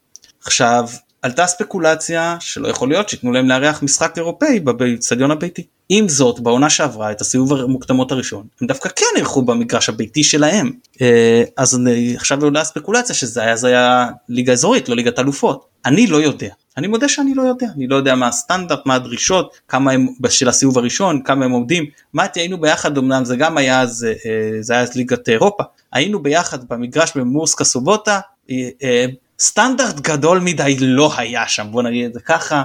[0.46, 0.90] עכשיו
[1.24, 5.64] עלתה ספקולציה שלא יכול להיות שייתנו להם לארח משחק אירופאי באצטדיון הביתי.
[5.90, 10.72] עם זאת בעונה שעברה את הסיבוב המוקדמות הראשון הם דווקא כן אירחו במגרש הביתי שלהם.
[11.02, 11.80] אה, אז
[12.16, 15.66] עכשיו עולה ספקולציה שזה היה, היה ליגה אזורית לא ליגת אלופות.
[15.86, 16.50] אני לא יודע.
[16.78, 17.68] אני מודה שאני לא יודע.
[17.76, 21.86] אני לא יודע מה הסטנדרט מה הדרישות כמה הם של הסיבוב הראשון כמה הם עומדים.
[22.14, 25.64] מתי היינו ביחד אמנם זה גם היה זה, אה, זה היה ליגת אירופה.
[25.94, 28.20] היינו ביחד במגרש במורסקה סובוטה
[28.52, 29.06] אה,
[29.44, 32.64] סטנדרט גדול מדי לא היה שם בוא נגיד את זה ככה.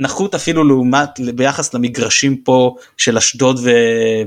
[0.00, 3.70] נחות אפילו לעומת ביחס למגרשים פה של אשדוד ו...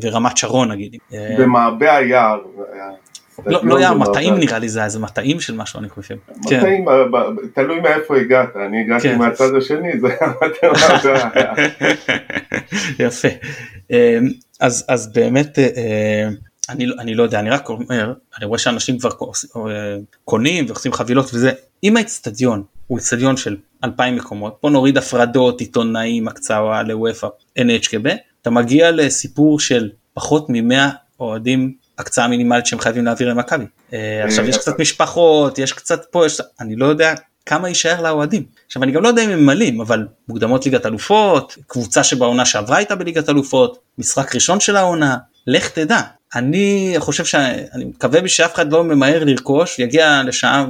[0.01, 0.95] ורמת שרון נגיד.
[1.39, 2.39] במעבה היער.
[3.45, 6.15] לא, לא היה מטעים נראה לי זה היה איזה מטעים של משהו אני חושב.
[6.37, 7.47] מטעים, כן.
[7.53, 9.17] תלוי מאיפה הגעת, אני הגעתי כן.
[9.17, 10.33] מהצד השני, זה היה
[13.07, 13.27] יפה.
[13.91, 14.27] אמ,
[14.59, 16.29] אז, באמת אה,
[16.69, 19.09] אני, אני לא יודע, אני רק אומר, אני רואה שאנשים כבר
[19.55, 21.51] אה, קונים ועושים חבילות וזה,
[21.83, 27.27] אם האצטדיון הוא אצטדיון של 2,000 מקומות, בוא נוריד הפרדות, עיתונאים, הקצאה לוופא,
[27.59, 28.09] NHKB,
[28.41, 30.73] אתה מגיע לסיפור של פחות מ-100
[31.19, 33.65] אוהדים הקצאה מינימלית שהם חייבים להעביר למכבי.
[33.93, 36.41] אה, עכשיו יש קצת משפחות, יש קצת פה, יש...
[36.59, 37.13] אני לא יודע
[37.45, 38.43] כמה יישאר לאוהדים.
[38.65, 42.77] עכשיו אני גם לא יודע אם הם ממלאים אבל מוקדמות ליגת אלופות, קבוצה שבעונה שעברה
[42.77, 46.01] הייתה בליגת אלופות, משחק ראשון של העונה, לך תדע.
[46.35, 50.65] אני חושב שאני מקווה שאף אחד לא ממהר לרכוש, יגיע לשעה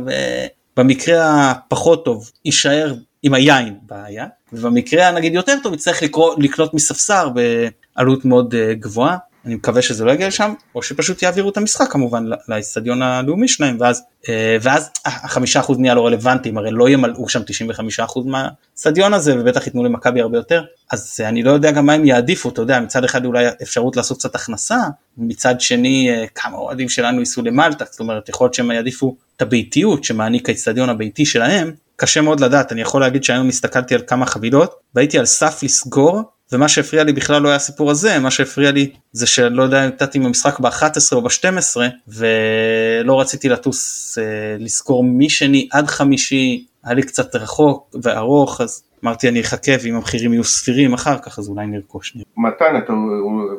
[0.76, 7.30] ובמקרה הפחות טוב יישאר עם היין בעיה, ובמקרה הנגיד יותר טוב יצטרך לקרוא, לקנות מספסר
[7.30, 9.18] בעלות מאוד אה, גבוהה.
[9.46, 13.78] אני מקווה שזה לא יגיע לשם או שפשוט יעבירו את המשחק כמובן לאצטדיון הלאומי שלהם
[13.80, 19.14] ואז אה, ואז החמישה אחוז נהיה לא רלוונטיים הרי לא ימלאו שם 95 אחוז מהאצטדיון
[19.14, 20.64] הזה ובטח ייתנו למכבי הרבה יותר.
[20.92, 24.18] אז אני לא יודע גם מה הם יעדיפו אתה יודע מצד אחד אולי אפשרות לעשות
[24.18, 24.78] קצת הכנסה
[25.18, 29.42] מצד שני אה, כמה אוהדים שלנו ייסעו למלטה זאת אומרת יכול להיות שהם יעדיפו את
[29.42, 31.72] הביתיות שמעניק האצטדיון הביתי שלהם.
[31.96, 36.22] קשה מאוד לדעת אני יכול להגיד שהיום הסתכלתי על כמה חבילות והייתי על סף לסגור
[36.54, 40.18] ומה שהפריע לי בכלל לא היה הסיפור הזה, מה שהפריע לי זה שלא יודע, נתתי
[40.18, 44.24] עם המשחק ב-11 או ב-12 ולא רציתי לטוס אה,
[44.60, 50.34] לזכור משני עד חמישי, היה לי קצת רחוק וארוך אז אמרתי אני אחכה ואם המחירים
[50.34, 52.18] יהיו סבירים אחר כך אז אולי נרכוש.
[52.38, 52.94] מתן אתה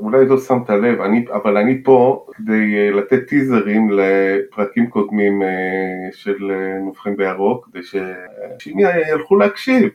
[0.01, 5.49] אולי לא שמת לב אני, אבל אני פה כדי אה, לתת טיזרים לפרקים קודמים אה,
[6.13, 8.79] של אה, נובחים בירוק כדי שאנשים
[9.13, 9.89] ילכו להקשיב.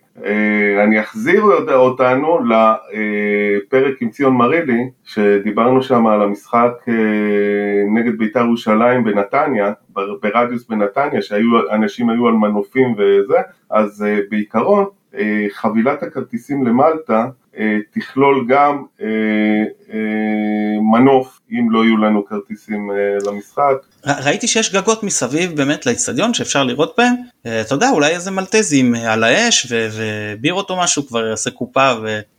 [0.83, 6.71] אני אחזיר אותנו לפרק עם ציון מרילי שדיברנו שם על המשחק
[7.95, 9.73] נגד בית"ר ירושלים בנתניה
[10.21, 13.37] ברדיוס בנתניה שאנשים היו על מנופים וזה
[13.69, 14.85] אז בעיקרון
[15.49, 19.07] חבילת הכרטיסים למלטה אה, תכלול גם אה,
[20.93, 22.91] מנוף אם לא יהיו לנו כרטיסים
[23.27, 23.75] למשחק.
[24.25, 29.23] ראיתי שיש גגות מסביב באמת לאצטדיון שאפשר לראות בהם, אתה יודע אולי איזה מלטזים על
[29.23, 31.91] האש ובירות או משהו כבר יעשה קופה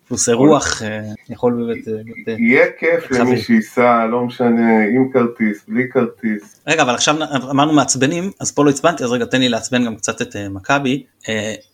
[0.08, 0.82] פלוס אירוח
[1.30, 2.40] יכול באמת...
[2.40, 6.62] יהיה כיף למי שייסע לא משנה עם כרטיס בלי כרטיס.
[6.66, 7.14] רגע אבל עכשיו
[7.50, 11.04] אמרנו מעצבנים אז פה לא עצבנתי אז רגע תן לי לעצבן גם קצת את מכבי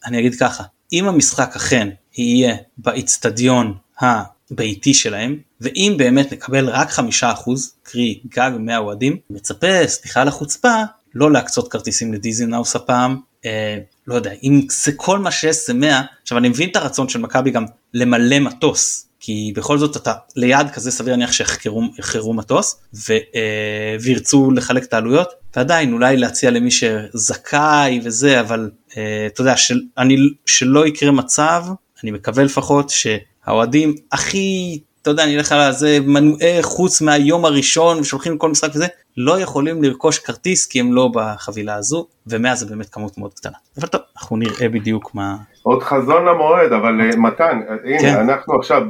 [0.06, 7.32] אני אגיד ככה אם המשחק אכן יהיה באיצטדיון הביתי שלהם, ואם באמת נקבל רק חמישה
[7.32, 10.82] אחוז, קרי גג 100 אוהדים, מצפה, סליחה על החוצפה,
[11.14, 16.02] לא להקצות כרטיסים לדיזינאוס הפעם, אה, לא יודע, אם זה כל מה שיש זה 100,
[16.22, 20.70] עכשיו אני מבין את הרצון של מכבי גם למלא מטוס, כי בכל זאת אתה ליד
[20.70, 26.70] כזה סביר להניח שיחקרו מטוס ו, אה, וירצו לחלק את העלויות ועדיין אולי להציע למי
[26.70, 31.64] שזכאי וזה אבל אה, אתה יודע של, אני, שלא יקרה מצב
[32.02, 38.00] אני מקווה לפחות שהאוהדים הכי אתה יודע אני אלך על זה מנועי חוץ מהיום הראשון
[38.00, 38.86] ושולחים כל משחק וזה
[39.16, 43.56] לא יכולים לרכוש כרטיס כי הם לא בחבילה הזו ומאה זה באמת כמות מאוד קטנה
[43.78, 45.36] אבל טוב אנחנו נראה בדיוק מה.
[45.62, 48.16] עוד חזון למועד אבל אה, מתן הנה כן.
[48.20, 48.82] אנחנו עכשיו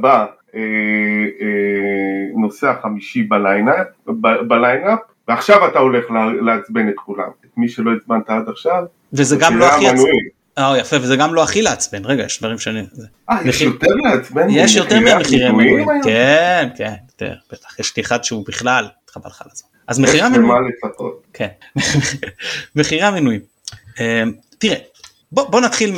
[2.33, 3.87] בנושא אה, אה, החמישי ב lineup
[4.47, 6.05] ב lineup ועכשיו אתה הולך
[6.41, 8.83] לעצבן את כולם את מי שלא עצבנת עד עכשיו.
[9.13, 10.09] וזה גם לא הכי עצבן.
[10.57, 12.83] אה יפה וזה גם לא הכי לעצבן רגע יש דברים שאני.
[13.29, 14.47] אה יש יותר לעצבן?
[14.49, 15.87] יש יותר מהמחירי מנויים.
[16.03, 16.93] כן כן
[17.51, 19.76] בטח יש לי אחד שהוא בכלל חבל לך על הזמן.
[19.87, 20.63] אז מחירי המנויים,
[21.33, 21.47] כן,
[22.75, 23.41] מחירי המנויים,
[23.99, 24.77] אמ, תראה,
[25.31, 25.95] בוא, בוא נתחיל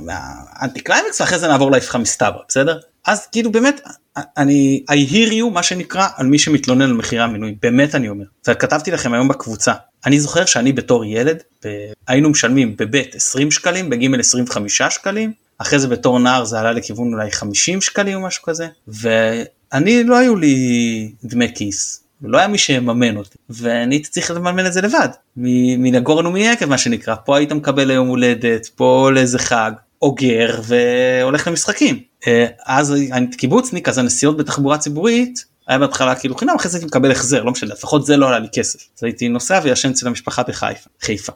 [0.00, 2.78] מה anti climax ואחרי זה נעבור לאיפכא מסתברא, בסדר?
[3.06, 3.80] אז כאילו באמת,
[4.16, 8.24] אני, I hear you מה שנקרא על מי שמתלונן על מחירי המנויים, באמת אני אומר,
[8.48, 9.72] וכתבתי לכם היום בקבוצה,
[10.06, 11.68] אני זוכר שאני בתור ילד, ב,
[12.08, 17.12] היינו משלמים בבית 20 שקלים, בגימל 25 שקלים, אחרי זה בתור נער זה עלה לכיוון
[17.12, 22.58] אולי 50 שקלים או משהו כזה, ואני לא היו לי דמי כיס, לא היה מי
[22.58, 25.08] שיממן אותי ואני הייתי צריך לממן את זה לבד.
[25.36, 27.14] מן הגורן ומן יקב מה שנקרא.
[27.24, 32.00] פה היית מקבל ליום הולדת פה לאיזה חג אוגר והולך למשחקים.
[32.26, 36.86] אה, אז אני קיבוצניק אז הנסיעות בתחבורה ציבורית היה בהתחלה כאילו חינם אחרי זה הייתי
[36.86, 38.78] מקבל החזר לא משנה לפחות זה לא עלה לי כסף.
[38.98, 41.32] אז הייתי נוסע וישן אצל המשפחה בחיפה חיפה.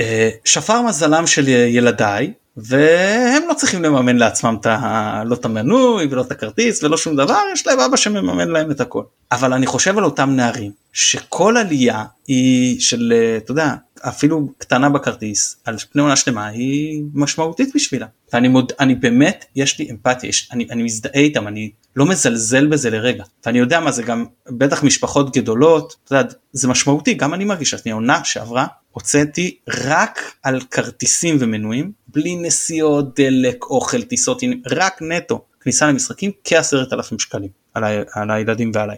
[0.00, 5.22] אה, שפר מזלם של ילדיי והם לא צריכים לממן לעצמם את ה...
[5.26, 8.80] לא את המנוי ולא את הכרטיס ולא שום דבר, יש להם אבא שמממן להם את
[8.80, 9.02] הכל.
[9.32, 13.74] אבל אני חושב על אותם נערים שכל עלייה היא של, אתה יודע,
[14.08, 18.06] אפילו קטנה בכרטיס, על פני עונה שלמה היא משמעותית בשבילה.
[18.32, 22.66] ואני מוד, אני באמת, יש לי אמפתיה, יש, אני, אני מזדהה איתם, אני לא מזלזל
[22.66, 23.24] בזה לרגע.
[23.46, 27.70] ואני יודע מה זה גם, בטח משפחות גדולות, אתה יודע, זה משמעותי, גם אני מרגיש,
[27.70, 35.44] שאני עונה שעברה, הוצאתי רק על כרטיסים ומנויים, בלי נסיעות, דלק, אוכל, טיסות, רק נטו,
[35.60, 38.96] כניסה למשחקים כעשרת אלפים שקלים על, ה, על הילדים ועליי.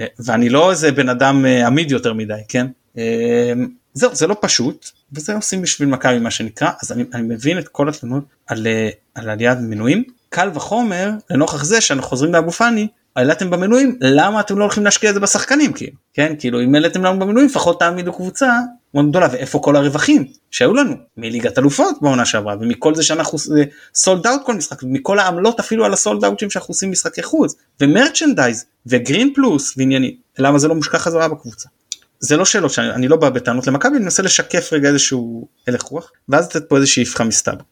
[0.00, 2.66] אה, ואני לא איזה בן אדם אה, עמיד יותר מדי, כן?
[3.96, 7.58] אה, זהו, זה לא פשוט, וזה עושים בשביל מכבי מה שנקרא, אז אני, אני מבין
[7.58, 8.66] את כל התלונות על,
[9.14, 10.04] על עליית מנויים.
[10.28, 15.10] קל וחומר לנוכח זה שאנחנו חוזרים לאבו פאני העליתם במנויים למה אתם לא הולכים להשקיע
[15.10, 18.60] את זה בשחקנים כאילו כן כאילו אם העליתם לנו במנויים לפחות תעמידו קבוצה
[18.94, 23.38] מאוד גדולה ואיפה כל הרווחים שהיו לנו מליגת אלופות בעונה שעברה ומכל זה שאנחנו
[23.94, 28.64] סולד אאוט כל משחק ומכל העמלות אפילו על הסולד אאוטים שאנחנו עושים משחקי חוץ ומרצ'נדייז
[28.86, 31.68] וגרין פלוס ועניינים למה זה לא מושקע חזרה בקבוצה.
[32.26, 36.12] זה לא שאלות שאני לא בא בטענות למכבי אני מנסה לשקף רגע איזשהו הלך רוח
[36.28, 37.64] ואז לתת פה איזושהי איפכא מסתבר.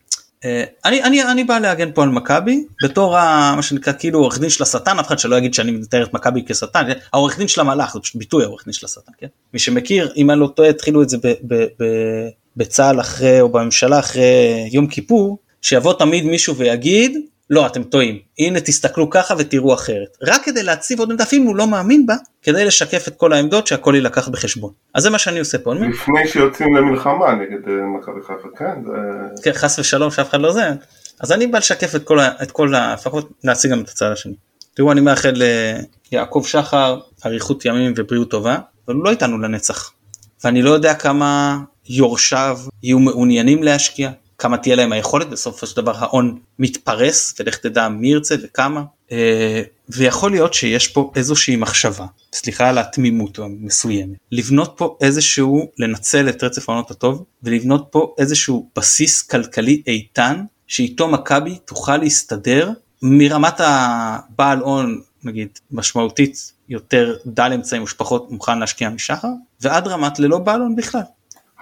[0.45, 4.39] אה, אני, אני, אני בא להגן פה על מכבי בתור ה, מה שנקרא כאילו עורך
[4.39, 7.61] דין של השטן אף אחד שלא יגיד שאני מתאר את מכבי כשטן העורך דין של
[7.61, 10.69] המלאך זה פשוט ביטוי העורך דין של השטן כן מי שמכיר אם אני לא טועה
[10.69, 11.85] התחילו את זה ב, ב, ב,
[12.57, 17.19] בצה"ל אחרי או בממשלה אחרי יום כיפור שיבוא תמיד מישהו ויגיד
[17.51, 21.57] לא אתם טועים הנה תסתכלו ככה ותראו אחרת רק כדי להציב עוד עמדה אפילו הוא
[21.57, 25.39] לא מאמין בה כדי לשקף את כל העמדות שהכל יילקח בחשבון אז זה מה שאני
[25.39, 25.75] עושה פה.
[25.75, 28.85] לפני שיוצאים למלחמה נגד אה, מכבי חיפה כן.
[28.87, 29.43] זה...
[29.43, 30.71] כן חס ושלום שאף אחד לא זה
[31.21, 34.35] אז אני בא לשקף את כל, את כל לפחות להציג גם את הצד השני.
[34.75, 35.43] תראו אני מאחל
[36.13, 39.93] ליעקב שחר אריכות ימים ובריאות טובה אבל הוא לא איתנו לנצח
[40.45, 45.97] ואני לא יודע כמה יורשיו יהיו מעוניינים להשקיע כמה תהיה להם היכולת בסופו של דבר
[45.97, 52.69] ההון מתפרס ולך תדע מי ירצה וכמה אה, ויכול להיות שיש פה איזושהי מחשבה סליחה
[52.69, 59.23] על התמימות המסוימת לבנות פה איזשהו לנצל את רצף העונות הטוב ולבנות פה איזשהו בסיס
[59.23, 62.71] כלכלי איתן שאיתו מכבי תוכל להסתדר
[63.03, 69.29] מרמת הבעל הון נגיד משמעותית יותר דל אמצעים ושפחות מוכן להשקיע משחר
[69.61, 71.03] ועד רמת ללא בעל הון בכלל.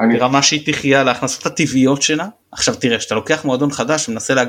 [0.00, 0.18] אני...
[0.18, 4.44] ברמה שהיא תחיה להכנסות הטבעיות שלה עכשיו תראה שאתה לוקח מועדון חדש ומנסה לה...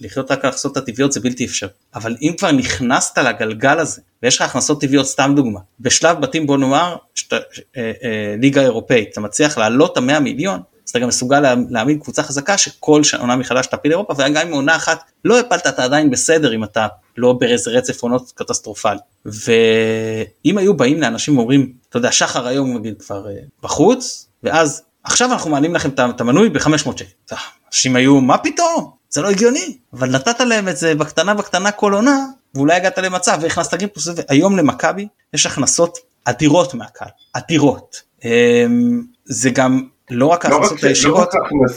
[0.00, 1.68] לחיות רק על ההכנסות הטבעיות זה בלתי אפשרי.
[1.94, 6.56] אבל אם כבר נכנסת לגלגל הזה ויש לך הכנסות טבעיות סתם דוגמה בשלב בתים בוא
[6.56, 7.36] נאמר שאתה
[7.76, 12.02] אה, אה, ליגה אירופאית אתה מצליח לעלות המאה מיליון אז אתה גם מסוגל לה, להעמיד
[12.02, 16.10] קבוצה חזקה שכל עונה מחדש תפיל אירופה וגם אם עונה אחת לא הפלת אתה עדיין
[16.10, 18.98] בסדר אם אתה לא באיזה רצף עונות קטסטרופלי.
[19.24, 25.32] ואם היו באים לאנשים ואומרים אתה יודע שחר היום נגיד כבר אה, בחוץ ואז עכשיו
[25.32, 27.34] אנחנו מעלים לכם את המנוי ב-500 שקל.
[27.68, 28.90] אנשים היו מה פתאום?
[29.10, 29.78] זה לא הגיוני.
[29.92, 34.56] אבל נתת להם את זה בקטנה בקטנה כל עונה ואולי הגעת למצב והכנסת גימפוס והיום
[34.56, 37.08] למכבי יש הכנסות אדירות מהקהל.
[37.32, 38.02] אדירות.
[38.24, 41.28] אמ, זה גם לא רק לא ההכנסות הישירות,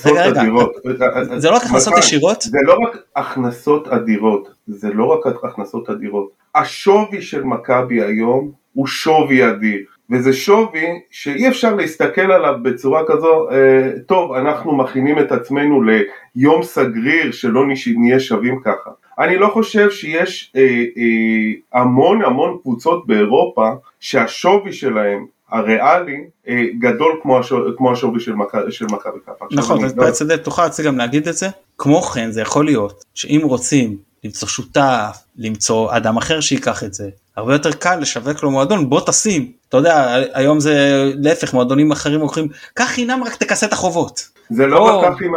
[0.06, 5.44] רגע רגע, זה לא רק הכנסות ישירות, זה לא רק הכנסות אדירות, זה לא רק
[5.44, 12.56] הכנסות אדירות, השווי של מכבי היום הוא שווי אדיר, וזה שווי שאי אפשר להסתכל עליו
[12.62, 17.66] בצורה כזו, אה, טוב אנחנו מכינים את עצמנו ליום סגריר שלא
[17.98, 18.90] נהיה שווים ככה.
[19.20, 23.70] אני לא חושב שיש אה, אה, המון המון קבוצות באירופה
[24.00, 29.46] שהשווי שלהם הריאלי אה, גדול כמו, השו, כמו השווי של מכבי חיפה.
[29.52, 31.48] נכון, אז בעצם תוכל גם להגיד את זה.
[31.78, 37.10] כמו כן זה יכול להיות שאם רוצים למצוא שותף, למצוא אדם אחר שיקח את זה,
[37.38, 42.20] הרבה יותר קל לשווק לו מועדון בוא תשים אתה יודע היום זה להפך מועדונים אחרים
[42.20, 44.30] לוקחים קח חינם רק תכסה את החובות.
[44.50, 45.34] זה לא רק כך עם...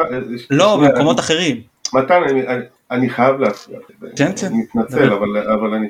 [0.51, 1.61] לא במקומות אחרים.
[1.95, 2.23] מתן
[2.91, 3.79] אני חייב להפריע.
[4.17, 4.47] כן כן.
[4.47, 5.13] אני מתנצל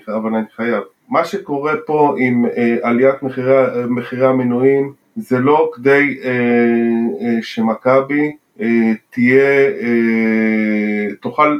[0.06, 0.82] אבל אני חייב.
[1.08, 3.22] מה שקורה פה עם אה, עליית
[3.88, 6.30] מחירי המנויים זה לא כדי אה,
[7.20, 8.36] אה, שמכבי
[9.10, 9.70] תהיה
[11.20, 11.58] תוכל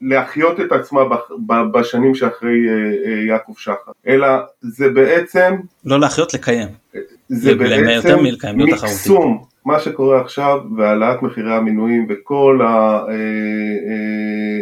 [0.00, 1.00] להחיות את עצמה
[1.72, 2.74] בשנים שאחרי אה,
[3.06, 4.28] אה, יעקב שחר, אלא
[4.60, 5.54] זה בעצם...
[5.84, 6.68] לא להחיות, לקיים.
[7.28, 8.18] זה בעצם
[8.54, 12.60] מקסום מה שקורה עכשיו והעלאת מחירי המינויים וכל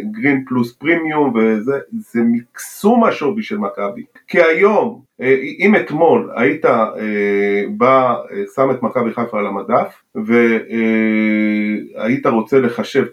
[0.02, 4.04] הגרין פלוס פרימיום וזה, זה מקסום השווי של מכבי.
[4.30, 5.00] כי היום,
[5.58, 6.64] אם אתמול היית
[7.76, 8.14] בא,
[8.54, 10.66] שם את מכבי חיפה על המדף והיית
[12.26, 13.04] רוצה לחשב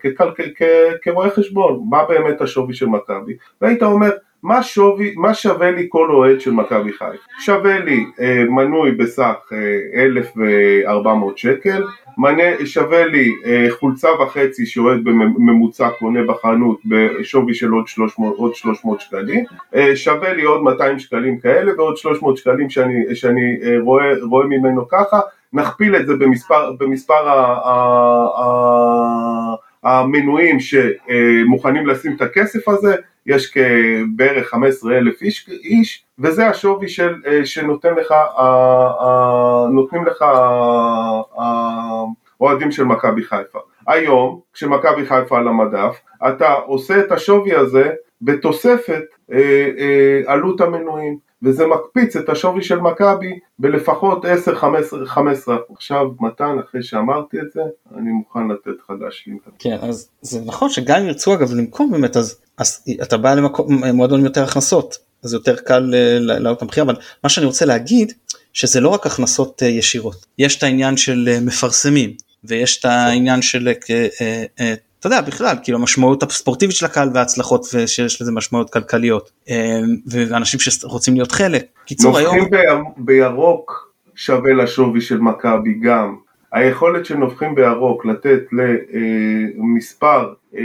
[1.01, 4.11] כרואה חשבון מה באמת השווי של מכבי והיית אומר
[4.43, 7.23] מה, שווי, מה שווה לי כל אוהד של מכבי חיפה?
[7.39, 11.83] שווה לי אה, מנוי בסך אה, 1,400 שקל,
[12.17, 18.55] מנה, שווה לי אה, חולצה וחצי שאוהד בממוצע קונה בחנות בשווי של עוד 300, עוד
[18.55, 19.45] 300 שקלים,
[19.75, 24.45] אה, שווה לי עוד 200 שקלים כאלה ועוד 300 שקלים שאני, שאני אה, רואה, רואה
[24.45, 25.19] ממנו ככה,
[25.53, 27.57] נכפיל את זה במספר, במספר ה...
[27.65, 27.75] ה,
[28.43, 32.95] ה המנויים שמוכנים לשים את הכסף הזה,
[33.27, 33.57] יש
[34.15, 38.13] בערך 15 אלף איש, איש וזה השווי של, אה, שנותן לך,
[39.71, 40.25] נותנים לך
[42.39, 43.59] האוהדים של מכבי חיפה.
[43.87, 51.26] היום, כשמכבי חיפה על המדף, אתה עושה את השווי הזה בתוספת אה, אה, עלות המנויים.
[51.43, 54.27] וזה מקפיץ את השווי של מכבי בלפחות 10-15
[55.75, 57.61] עכשיו מתן אחרי שאמרתי את זה
[57.97, 59.37] אני מוכן לתת לך להשלים.
[59.59, 64.25] כן אז זה נכון שגם אם ירצו אגב למכור באמת אז, אז אתה בא למועדון
[64.25, 68.13] יותר הכנסות אז יותר קל להעלות את המחיר אבל מה שאני רוצה להגיד
[68.53, 73.69] שזה לא רק הכנסות ישירות יש את העניין של מפרסמים ויש את העניין של
[74.99, 79.31] אתה יודע בכלל כאילו המשמעות הספורטיבית של הקהל וההצלחות ושיש לזה משמעויות כלכליות
[80.05, 81.65] ואנשים שרוצים להיות חלק.
[81.85, 82.49] קיצור היום...
[82.97, 86.15] בירוק שווה לשווי של מכבי גם.
[86.53, 88.39] היכולת של נובחים בירוק לתת
[89.57, 90.61] למספר אה,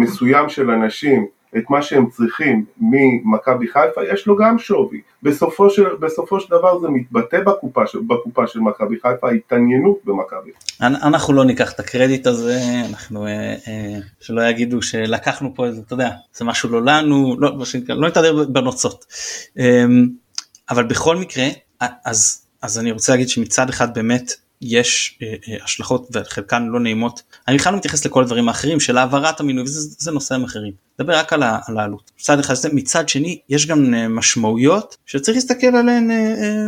[0.00, 1.26] מסוים של אנשים
[1.58, 5.00] את מה שהם צריכים ממכבי חיפה, יש לו גם שווי.
[5.22, 10.50] בסופו של, בסופו של דבר זה מתבטא בקופה, בקופה של מכבי חיפה, ההתעניינות במכבי.
[10.80, 15.94] אנחנו לא ניקח את הקרדיט הזה, אנחנו, אה, אה, שלא יגידו שלקחנו פה איזה, אתה
[15.94, 17.52] יודע, זה משהו לא לנו, לא,
[17.88, 19.04] לא נתהדר בנוצות.
[19.58, 19.84] אה,
[20.70, 21.46] אבל בכל מקרה,
[21.80, 27.22] אז, אז אני רוצה להגיד שמצד אחד באמת, יש אה, אה, השלכות וחלקן לא נעימות.
[27.48, 30.72] אני בכלל לא מתייחס לכל הדברים האחרים של העברת המינוי וזה זה נושאים אחרים.
[31.00, 32.10] נדבר רק על, על העלות.
[32.20, 36.66] מצד אחד זה, מצד שני יש גם אה, משמעויות שצריך להסתכל עליהן אה, אה,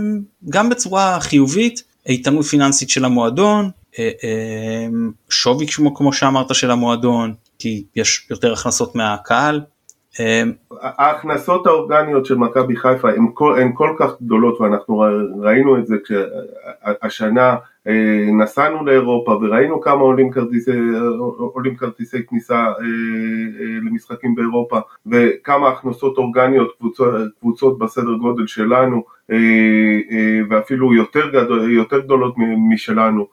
[0.49, 4.87] גם בצורה חיובית, איתנות פיננסית של המועדון, אה, אה,
[5.31, 9.61] שווי כמו, כמו שאמרת של המועדון, כי יש יותר הכנסות מהקהל.
[10.21, 10.43] אה,
[10.83, 15.05] ההכנסות האורגניות של מכבי חיפה הן כל, כל כך גדולות ואנחנו
[15.41, 15.97] ראינו את זה
[17.03, 17.57] השנה אה,
[18.33, 20.71] נסענו לאירופה וראינו כמה עולים כרטיסי,
[21.39, 29.03] עולים כרטיסי כניסה אה, אה, למשחקים באירופה וכמה הכנסות אורגניות קבוצות, קבוצות בסדר גודל שלנו
[30.51, 32.35] ואפילו יותר, גדול, יותר גדולות
[32.71, 33.27] משלנו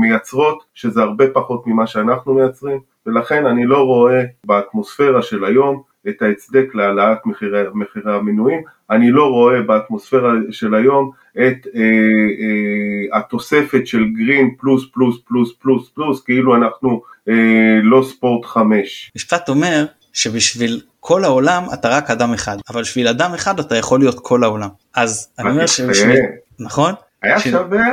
[0.00, 6.22] מייצרות שזה הרבה פחות ממה שאנחנו מייצרים ולכן אני לא רואה באטמוספירה של היום את
[6.22, 7.64] ההצדק להעלאת מחירי,
[8.04, 8.60] המנויים.
[8.90, 15.52] אני לא רואה באטמוספירה של היום את אה, אה, התוספת של גרין פלוס פלוס פלוס
[15.60, 17.34] פלוס פלוס, כאילו אנחנו אה,
[17.82, 19.12] לא ספורט חמש.
[19.16, 24.00] משפט אומר שבשביל כל העולם אתה רק אדם אחד, אבל בשביל אדם אחד אתה יכול
[24.00, 24.68] להיות כל העולם.
[24.94, 26.16] אז אני אומר שבשביל...
[26.58, 26.94] נכון?
[27.22, 27.86] היה שווה.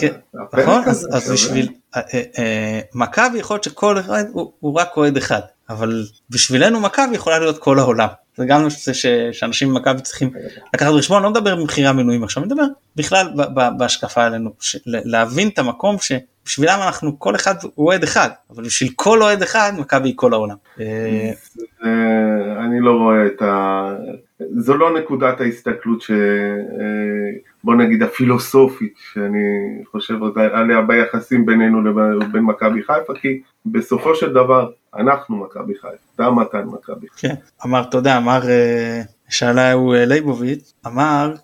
[0.00, 0.12] כן,
[0.52, 0.82] נכון?
[0.84, 1.68] אז בשביל...
[1.96, 2.00] אה,
[2.38, 5.40] אה, מכבי יכול להיות שכל אחד הוא רק אוהד אחד.
[5.70, 8.08] אבל בשבילנו מכבי יכולה להיות כל העולם.
[8.36, 8.92] זה גם נושא
[9.32, 10.30] שאנשים במכבי צריכים
[10.74, 12.64] לקחת בחשבון, לא מדבר במחירי המנויים עכשיו, מדבר
[12.96, 13.28] בכלל
[13.78, 14.50] בהשקפה עלינו,
[14.86, 15.96] להבין את המקום
[16.44, 20.32] שבשבילם אנחנו כל אחד הוא אוהד אחד, אבל בשביל כל אוהד אחד מכבי היא כל
[20.32, 20.56] העולם.
[20.80, 21.32] אה,
[22.64, 23.94] אני לא רואה את ה...
[24.56, 26.10] זו לא נקודת ההסתכלות ש...
[26.10, 29.38] אה, בוא נגיד הפילוסופית שאני
[29.90, 30.14] חושב
[30.52, 31.82] עליה ביחסים בינינו
[32.20, 37.28] לבין מכבי חיפה כי בסופו של דבר אנחנו מכבי חיפה, אתה מתן מכבי חיפה.
[37.28, 41.34] כן, אמר, יודע, אמר, אה, שאלה הוא אה, לייבוביץ', אמר,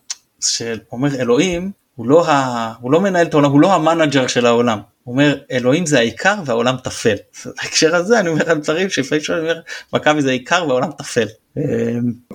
[0.41, 2.73] שאומר אלוהים הוא לא, ה...
[2.81, 4.79] הוא לא מנהל את העולם, הוא לא ה manager של העולם.
[5.05, 7.15] הוא אומר אלוהים זה העיקר והעולם טפל.
[7.57, 9.61] בהקשר הזה אני אומר על דברים שלפעמים שאני אומר
[9.93, 11.27] מכבי זה העיקר והעולם טפל.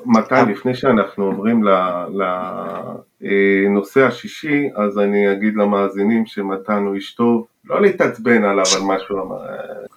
[0.06, 1.64] מתי לפני שאנחנו עוברים
[3.22, 8.96] לנושא השישי אז אני אגיד למאזינים שמתן הוא איש טוב לא להתעצבן עליו על מה
[9.08, 9.38] שהוא אמר.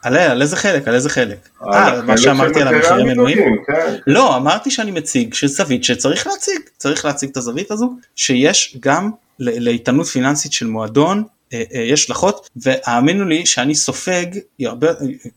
[0.03, 0.89] על איזה חלק?
[0.89, 1.49] על איזה חלק?
[1.73, 3.57] אה, מה שאמרתי על המחירי מנויים?
[3.67, 3.97] כן.
[4.07, 10.07] לא, אמרתי שאני מציג שזווית שצריך להציג, צריך להציג את הזווית הזו, שיש גם לאיתנות
[10.07, 14.27] פיננסית של מועדון אה, אה, יש השלכות והאמינו לי שאני סופג
[14.61, 14.89] הרבה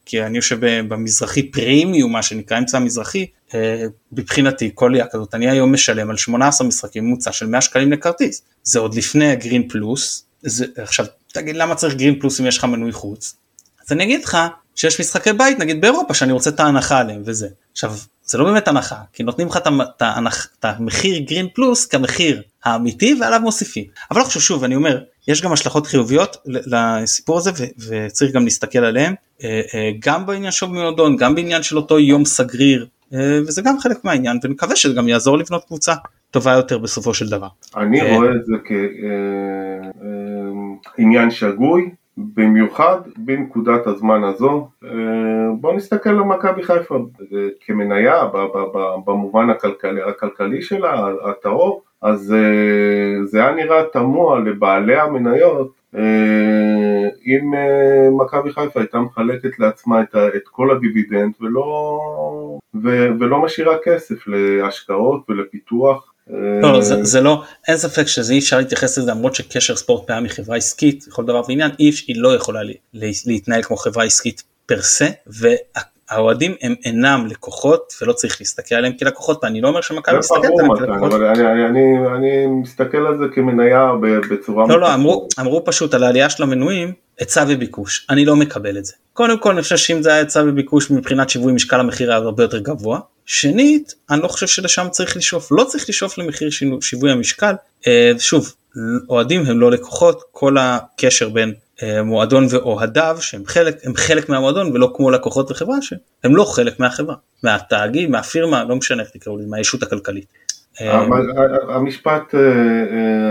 [0.05, 5.49] כי אני יושב במזרחי פרימיום מה שנקרא אמצע המזרחי אה, מבחינתי כל עלייה כזאת אני
[5.49, 10.25] היום משלם על 18 משחקים ממוצע של 100 שקלים לכרטיס זה עוד לפני הגרין פלוס
[10.41, 13.35] זה עכשיו תגיד למה צריך גרין פלוס אם יש לך מנוי חוץ?
[13.85, 14.37] אז אני אגיד לך
[14.75, 17.47] שיש משחקי בית נגיד באירופה שאני רוצה את ההנחה עליהם וזה.
[17.71, 17.93] עכשיו
[18.25, 19.59] זה לא באמת הנחה כי נותנים לך
[20.59, 23.83] את המחיר גרין פלוס כמחיר האמיתי ועליו מוסיפים.
[24.11, 27.51] אבל עכשיו שוב אני אומר יש גם השלכות חיוביות לסיפור הזה
[27.87, 29.13] וצריך גם להסתכל עליהם.
[29.43, 33.79] אה, אה, גם בעניין של מועדון גם בעניין של אותו יום סגריר אה, וזה גם
[33.79, 35.93] חלק מהעניין ונקווה שזה גם יעזור לבנות קבוצה
[36.31, 37.47] טובה יותר בסופו של דבר.
[37.77, 38.53] אני רואה את זה
[40.83, 44.69] כעניין שגוי במיוחד בנקודת הזמן הזו,
[45.59, 46.97] בוא נסתכל על מכבי חיפה
[47.61, 48.23] כמניה
[49.05, 57.53] במובן הכלכלי, הכלכלי שלה, הטהור, אז אה, זה היה נראה תמוה לבעלי המניות אה, אם
[57.53, 61.99] אה, מכבי חיפה הייתה מחלקת לעצמה את, כל הדיבידנד ולא,
[63.19, 66.13] ולא משאירה כסף להשקעות ולפיתוח.
[66.29, 70.07] לא, לא זה, זה לא, אין ספק שזה אי אפשר להתייחס לזה למרות שקשר ספורט
[70.07, 72.59] פעם מחברה עסקית, לכל דבר ועניין, היא לא יכולה
[73.25, 75.07] להתנהל כמו חברה עסקית פר סה,
[76.09, 80.75] האוהדים הם אינם לקוחות ולא צריך להסתכל עליהם כלקוחות ואני לא אומר שמכבי מסתכלת עליהם
[80.77, 81.13] כלקוחות.
[81.13, 83.91] אבל אני, אני, אני, אני מסתכל על זה כמניה
[84.31, 84.65] בצורה...
[84.69, 88.85] לא לא אמרו, אמרו פשוט על העלייה של המנויים היצע וביקוש אני לא מקבל את
[88.85, 88.93] זה.
[89.13, 92.43] קודם כל אני חושב שאם זה היה היצע וביקוש מבחינת שיווי משקל המחיר היה הרבה
[92.43, 92.99] יותר גבוה
[93.29, 96.49] שנית, אני לא חושב שלשם צריך לשאוף, לא צריך לשאוף למחיר
[96.81, 97.53] שיווי המשקל.
[97.87, 98.53] אה, שוב,
[99.09, 101.53] אוהדים הם לא לקוחות, כל הקשר בין
[101.83, 106.79] אה, מועדון ואוהדיו שהם חלק, הם חלק מהמועדון ולא כמו לקוחות וחברה שהם לא חלק
[106.79, 110.25] מהחברה, מהתאגיד, מהפירמה, לא משנה איך תקראו לזה, מהישות הכלכלית.
[110.81, 111.05] אה,
[111.69, 112.33] המשפט,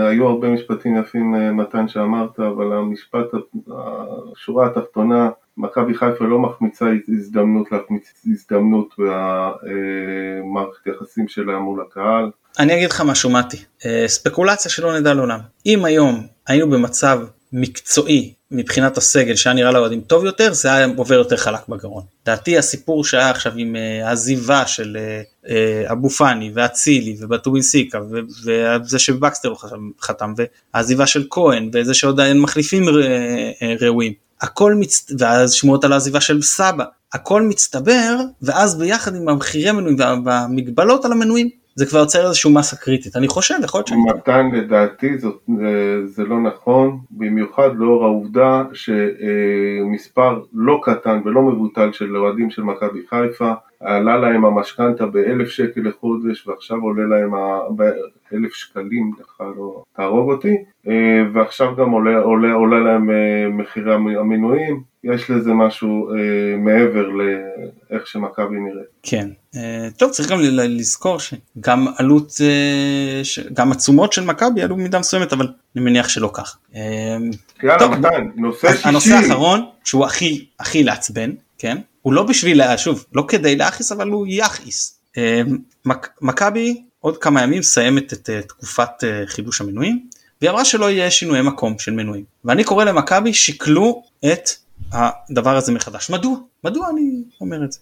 [0.07, 3.25] היו הרבה משפטים יפים מתן שאמרת, אבל המשפט,
[4.35, 5.29] השורה התחתונה,
[5.59, 12.31] מכבי חיפה לא מחמיצה הזדמנות להחמיץ הזדמנות במערכת יחסים שלה מול הקהל.
[12.59, 15.39] אני אגיד לך משהו מתי, אה, ספקולציה שלא נדע לעולם.
[15.65, 17.19] אם היום היינו במצב
[17.53, 22.03] מקצועי מבחינת הסגל שהיה נראה לאוהדים טוב יותר זה היה עובר יותר חלק בגרון.
[22.25, 24.97] דעתי הסיפור שהיה עכשיו עם uh, העזיבה של
[25.91, 27.99] אבו פאני ואצילי ובטובינסיקה
[28.45, 29.55] וזה שבקסטר לא
[30.01, 30.33] חתם
[30.73, 32.83] והעזיבה של כהן וזה שעוד אין מחליפים
[33.79, 35.11] ראויים הכל מצ...
[35.19, 36.83] ואז שמועות על העזיבה של סבא.
[37.13, 42.75] הכל מצטבר ואז ביחד עם המחירי המנויים והמגבלות על המנויים זה כבר יוצר איזושהי מסה
[42.75, 43.15] קריטית.
[43.15, 43.99] אני חושב יכול להיות שאני...
[44.17, 45.49] מתן לדעתי זאת,
[46.05, 52.99] זה לא נכון במיוחד לאור העובדה שמספר לא קטן ולא מבוטל של אוהדים של מכבי
[53.09, 57.31] חיפה עלה להם המשכנתה באלף שקל לחודש ועכשיו עולה להם
[58.33, 60.55] אלף שקלים, לך לא תהרוג אותי,
[60.87, 60.93] אה,
[61.33, 68.07] ועכשיו גם עולה, עולה, עולה להם אה, מחירי המינויים, יש לזה משהו אה, מעבר לאיך
[68.07, 68.87] שמכבי נראית.
[69.03, 69.29] כן,
[69.97, 72.31] טוב צריך גם לזכור שגם עלות,
[73.53, 76.57] גם התשומות של מכבי עלו במידה מסוימת, אבל אני מניח שלא כך.
[77.63, 78.87] יאללה מתן, נושא שישי.
[78.87, 81.77] הנושא האחרון שהוא הכי הכי לעצבן, כן?
[82.01, 84.99] הוא לא בשביל, שוב, לא כדי להכעיס אבל הוא יכעיס.
[86.21, 90.05] מכבי עוד כמה ימים מסיימת את uh, תקופת uh, חידוש המנויים
[90.41, 92.23] והיא אמרה שלא יהיה שינויי מקום של מנויים.
[92.45, 94.49] ואני קורא למכבי שקלו את
[94.91, 96.37] הדבר הזה מחדש מדוע?
[96.63, 97.79] מדוע אני אומר את זה?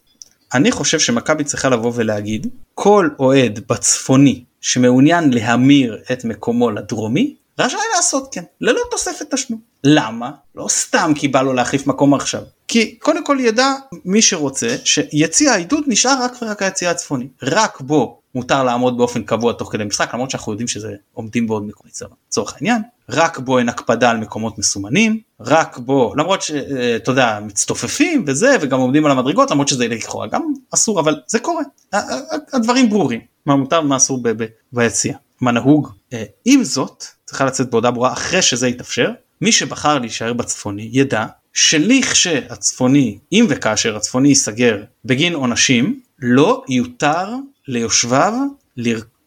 [0.54, 7.80] אני חושב שמכבי צריכה לבוא ולהגיד כל אוהד בצפוני שמעוניין להמיר את מקומו לדרומי רשאי
[7.96, 10.32] לעשות כן ללא תוספת תשלום למה?
[10.56, 12.42] לא סתם כי בא לו להחליף מקום עכשיו.
[12.68, 13.74] כי קודם כל ידע
[14.06, 17.28] מי שרוצה שיציע העידוד נשאר רק ורק היציע הצפוני.
[17.44, 21.64] רק בו מותר לעמוד באופן קבוע תוך כדי משחק למרות שאנחנו יודעים שזה עומדים בעוד
[21.68, 27.40] מקומות לצורך העניין רק בו אין הקפדה על מקומות מסומנים רק בו למרות שאתה יודע
[27.46, 30.42] מצטופפים וזה וגם עומדים על המדרגות למרות שזה לכאורה גם
[30.74, 31.64] אסור אבל זה קורה.
[32.54, 33.20] הדברים ברורים.
[33.46, 34.24] מה מותר ומה אסור
[34.72, 35.18] ביציע.
[35.42, 35.90] מה נהוג?
[36.14, 39.12] אה, עם זאת צריכה לצאת בהודעה ברורה אחרי שזה יתאפשר
[39.42, 47.26] מי שבחר להישאר בצפוני ידע שלכשהצפוני אם וכאשר הצפוני ייסגר בגין עונשים לא יותר
[47.68, 48.34] ליושביו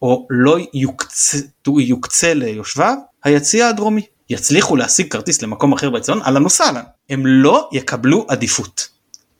[0.02, 4.02] או לא יוקצה, יוקצה ליושביו היציע הדרומי.
[4.30, 6.82] יצליחו להשיג כרטיס למקום אחר באצטדיון אהלן וסהלן.
[7.10, 8.88] הם לא יקבלו עדיפות.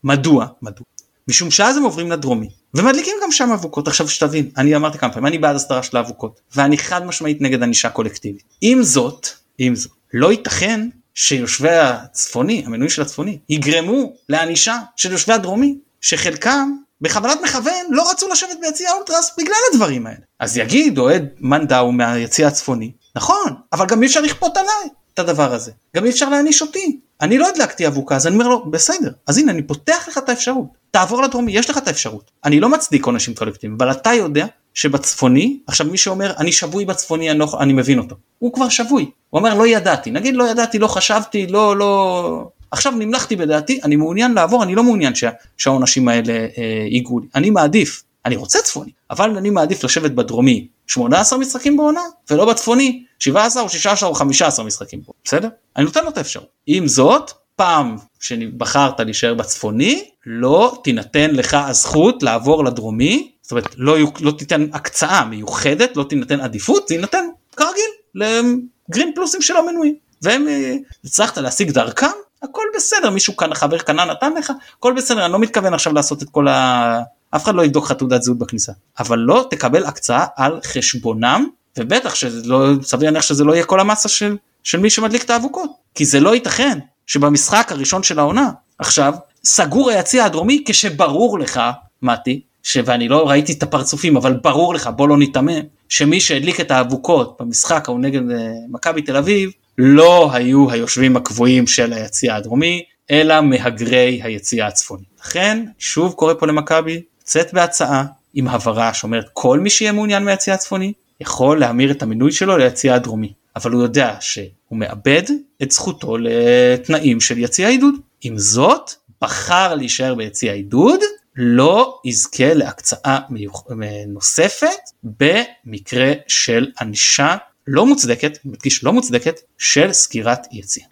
[0.05, 0.47] מדוע?
[0.63, 0.85] מדוע?
[1.29, 5.27] משום שאז הם עוברים לדרומי ומדליקים גם שם אבוקות עכשיו שתבין אני אמרתי כמה פעמים
[5.27, 8.43] אני בעד הסדרה של האבוקות ואני חד משמעית נגד ענישה קולקטיבית.
[8.61, 9.27] עם זאת,
[9.59, 16.77] עם זאת, לא ייתכן שיושבי הצפוני, המנוי של הצפוני, יגרמו לענישה של יושבי הדרומי, שחלקם
[17.01, 20.19] בכוונת מכוון לא רצו לשבת ביציע האולטרס בגלל הדברים האלה.
[20.41, 25.55] אז יגיד אוהד מנדאו מהיציע הצפוני, נכון, אבל גם אי אפשר לכפות עליי את הדבר
[25.55, 25.73] הזה.
[25.97, 27.01] גם אי אפשר להעניש אותי.
[27.21, 30.29] אני לא הדלקתי אבוקה אז אני אומר לו בסדר אז הנה אני פותח לך את
[30.29, 34.47] האפשרות תעבור לדרומי יש לך את האפשרות אני לא מצדיק עונשים קולקטיביים אבל אתה יודע
[34.75, 39.11] שבצפוני עכשיו מי שאומר אני שבוי בצפוני אני, לא, אני מבין אותו הוא כבר שבוי
[39.31, 43.97] הוא אומר לא ידעתי נגיד לא ידעתי לא חשבתי לא לא עכשיו נמלכתי בדעתי אני
[43.97, 47.27] מעוניין לעבור אני לא מעוניין שה, שהעונשים האלה אה, ייגעו לי.
[47.35, 52.01] אני מעדיף אני רוצה צפוני אבל אני מעדיף לשבת בדרומי 18 משחקים בעונה
[52.31, 55.49] ולא בצפוני 17 או 16 או 15 משחקים פה בסדר?
[55.77, 56.49] אני נותן לו את האפשרות.
[56.67, 63.97] עם זאת פעם שבחרת להישאר בצפוני לא תינתן לך הזכות לעבור לדרומי זאת אומרת לא,
[64.21, 67.25] לא תיתן הקצאה מיוחדת לא תינתן עדיפות זה יינתן
[67.57, 69.95] כרגיל לגרין פלוסים של המנויים.
[70.23, 72.07] והם אה, הצלחת להשיג דרכם
[72.43, 76.23] הכל בסדר מישהו כאן חבר קנה נתן לך הכל בסדר אני לא מתכוון עכשיו לעשות
[76.23, 77.01] את כל ה...
[77.37, 78.73] אף אחד לא יבדוק לך תעודת זהות בכניסה.
[78.99, 81.47] אבל לא תקבל הקצאה על חשבונם
[81.79, 85.71] ובטח שלא סביר להניח שזה לא יהיה כל המסה של, של מי שמדליק את האבוקות
[85.95, 89.15] כי זה לא ייתכן שבמשחק הראשון של העונה עכשיו
[89.45, 91.61] סגור היציע הדרומי כשברור לך
[92.03, 92.79] מתי ש...
[92.85, 97.37] ואני לא ראיתי את הפרצופים אבל ברור לך בוא לא ניתמם שמי שהדליק את האבוקות
[97.41, 99.51] במשחק ההוא נגד אה, מכבי תל אביב
[99.83, 105.05] לא היו היושבים הקבועים של היציע הדרומי אלא מהגרי היציע הצפוני.
[105.21, 108.05] לכן שוב קורא פה למכבי לצאת בהצעה
[108.35, 112.95] עם הבהרה שאומרת כל מי שיהיה מעוניין מהיציע הצפוני יכול להמיר את המינוי שלו ליציע
[112.95, 115.23] הדרומי אבל הוא יודע שהוא מאבד
[115.63, 117.95] את זכותו לתנאים של יציע עידוד.
[118.23, 118.91] עם זאת
[119.23, 121.01] בחר להישאר ביציע עידוד
[121.37, 123.65] לא יזכה להקצאה מיוח...
[124.07, 124.69] נוספת
[125.03, 127.37] במקרה של ענישה
[127.73, 130.87] לא מוצדקת, מדגיש לא מוצדקת, של סגירת יציאה.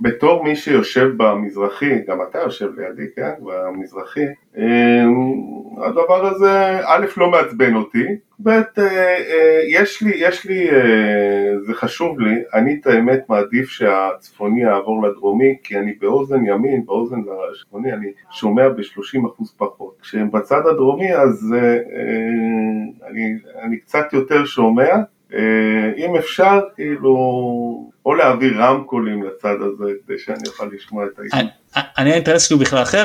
[0.00, 4.24] בתור מי שיושב במזרחי, גם אתה יושב לידי, כן, במזרחי,
[4.56, 4.62] אמ,
[5.86, 8.04] הדבר הזה, א', לא מעצבן אותי,
[8.42, 13.68] ב', אה, אה, יש לי, יש לי, אה, זה חשוב לי, אני את האמת מעדיף
[13.68, 17.20] שהצפוני יעבור לדרומי, כי אני באוזן ימין, באוזן
[17.50, 19.96] הצפוני, אני שומע ב-30% פחות.
[20.02, 21.54] כשהם בצד הדרומי אז
[23.10, 24.96] אני, אני קצת יותר שומע,
[25.96, 27.14] אם אפשר, כאילו,
[28.06, 31.48] או להעביר רמקולים לצד הזה כדי שאני אוכל לשמוע את העניין.
[31.98, 33.04] אני האינטרס שלי הוא בכלל אחר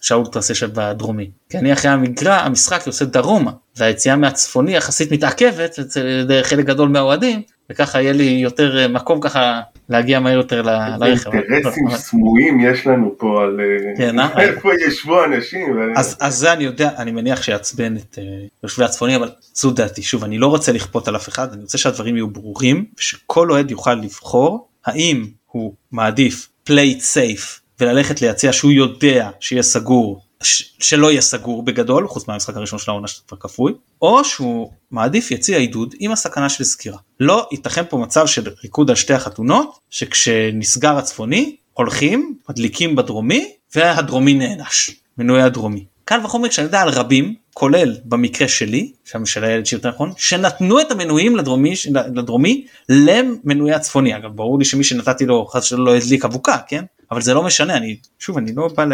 [0.00, 6.40] שהאולטרס יושב בדרומי כי אני אחרי המגרע המשחק יוצא דרומה והיציאה מהצפוני יחסית מתעכבת אצל
[6.42, 11.30] חלק גדול מהאוהדים וככה יהיה לי יותר אה, מקום ככה להגיע מהר יותר לרכב.
[11.34, 14.40] אינטרסים סמויים יש לנו פה על אה, כן, אה?
[14.40, 15.76] איפה ישבו אנשים.
[16.20, 18.18] אז זה אני יודע אני מניח שיעצבן את
[18.62, 21.78] יושבי הצפוני אבל זו דעתי שוב אני לא רוצה לכפות על אף אחד אני רוצה
[21.78, 28.72] שהדברים יהיו ברורים ושכל אוהד יוכל לבחור האם הוא מעדיף play safe וללכת ליציע שהוא
[28.72, 33.72] יודע שיהיה סגור שלא יהיה סגור בגדול חוץ מהמשחק הראשון של העונה שכבר כפוי
[34.02, 36.98] או שהוא מעדיף יציע עידוד עם הסכנה של סגירה.
[37.20, 44.34] לא ייתכן פה מצב של ריקוד על שתי החתונות שכשנסגר הצפוני הולכים מדליקים בדרומי והדרומי
[44.34, 45.84] נענש מנוי הדרומי.
[46.04, 50.12] קל וחומר כשאני יודע על רבים כולל במקרה שלי שם של הילד שלי יותר נכון
[50.16, 51.74] שנתנו את המנויים לדרומי
[52.14, 56.84] לדרומי למנוי הצפוני אגב ברור לי שמי שנתתי לו חס שלא לא הדליק אבוקה כן
[57.12, 58.92] אבל זה לא משנה אני שוב אני לא בא ל...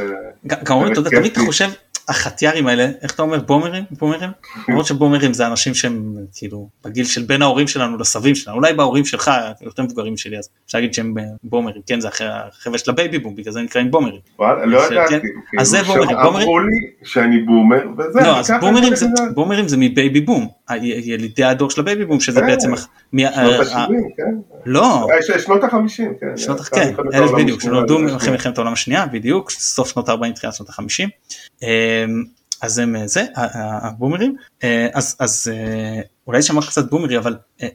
[0.46, 1.68] גם אומרים, אתה יודע, תמיד אתה חושב,
[2.08, 3.84] החטיארים האלה, איך אתה אומר, בומרים?
[3.90, 4.30] בומרים?
[4.68, 9.04] למרות שבומרים זה אנשים שהם כאילו בגיל של בין ההורים שלנו לסבים שלנו, אולי בהורים
[9.04, 9.30] שלך
[9.60, 13.36] יותר מבוגרים שלי, אז אפשר להגיד שהם בומרים, כן זה החבר'ה של ה baby boom,
[13.36, 14.20] בגלל זה נקראים בומרים.
[14.38, 15.10] לא ידעתי.
[15.10, 15.20] כן?
[15.20, 16.48] כאילו, אז זה בומרים.
[16.48, 18.52] אמרו לי שאני boomer, וזה, לא, אז
[19.34, 20.48] בומרים זה מ baby boom,
[20.82, 22.46] ילידי הדור של ה baby boom, שזה כן.
[22.46, 22.72] בעצם...
[22.76, 23.32] שנות
[23.72, 24.34] ה-70, כן.
[24.66, 25.08] לא.
[25.12, 26.36] אה, שנות ה-50, כן.
[26.36, 30.54] שנות ה-50, כן, אלף בדיוק, שנולדו אחרי מלחמת העולם השנייה, בדיוק, סוף שנות ה-40, תחילת
[30.54, 31.08] שנות ה-50.
[31.62, 32.24] אמ,
[32.60, 34.36] אז הם זה הבומרים.
[34.64, 37.68] אה, אז אז אה, אולי שמע קצת בומרי אבל אה,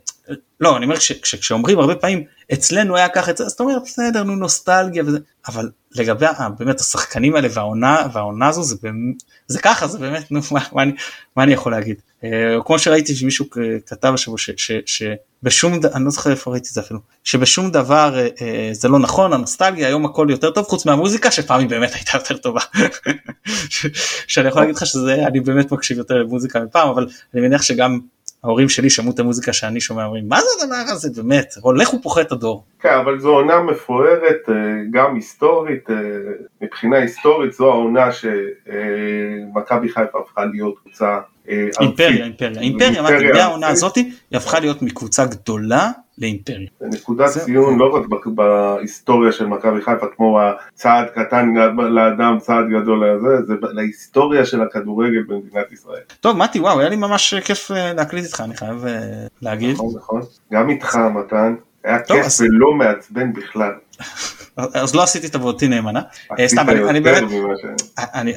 [0.59, 2.23] לא אני אומר כשאומרים הרבה פעמים
[2.53, 5.17] אצלנו היה ככה אז אתה אומר בסדר נו נוסטלגיה וזה
[5.47, 6.25] אבל לגבי
[6.57, 8.75] באמת השחקנים האלה והעונה והעונה הזו זה
[9.47, 10.91] זה ככה זה באמת נו מה, מה, אני,
[11.35, 12.01] מה אני יכול להגיד
[12.65, 13.45] כמו שראיתי שמישהו
[13.85, 14.37] כתב השבוע
[14.85, 18.27] שבשום דבר אני לא זוכר איפה ראיתי את זה אפילו שבשום דבר
[18.71, 22.37] זה לא נכון הנוסטלגיה היום הכל יותר טוב חוץ מהמוזיקה שפעם היא באמת הייתה יותר
[22.37, 22.61] טובה.
[24.27, 27.99] שאני יכול להגיד לך שזה אני באמת מקשיב יותר למוזיקה מפעם אבל אני מניח שגם
[28.43, 32.31] ההורים שלי שמעו את המוזיקה שאני שומע אומרים מה זה הדבר הזה באמת הולך ופוחת
[32.31, 32.63] הדור.
[32.79, 34.53] כן אבל זו עונה מפוארת אה,
[34.91, 35.95] גם היסטורית אה,
[36.61, 41.19] מבחינה היסטורית זו העונה שמכבי חיפה הפכה להיות קבוצה
[41.49, 46.67] אה, אימפריה אימפריה אימפריה אמרתי מהעונה הזאתי היא הפכה להיות מקבוצה גדולה לאימפריה.
[46.81, 53.45] נקודת ציון לא רק בהיסטוריה של מכבי חיפה כמו הצעד קטן לאדם צעד גדול לזה,
[53.45, 56.01] זה להיסטוריה של הכדורגל במדינת ישראל.
[56.21, 58.99] טוב מתי וואו היה לי ממש כיף אה, להקליט איתך אני חייב אה,
[59.41, 59.73] להגיד.
[59.73, 60.21] נכון נכון
[60.53, 63.73] גם איתך מתן היה כיף ולא מעצבן בכלל.
[64.57, 65.99] אז לא עשיתי את עבודתי נאמנה.
[65.99, 67.23] אה, עשית סתם, אני- באמת,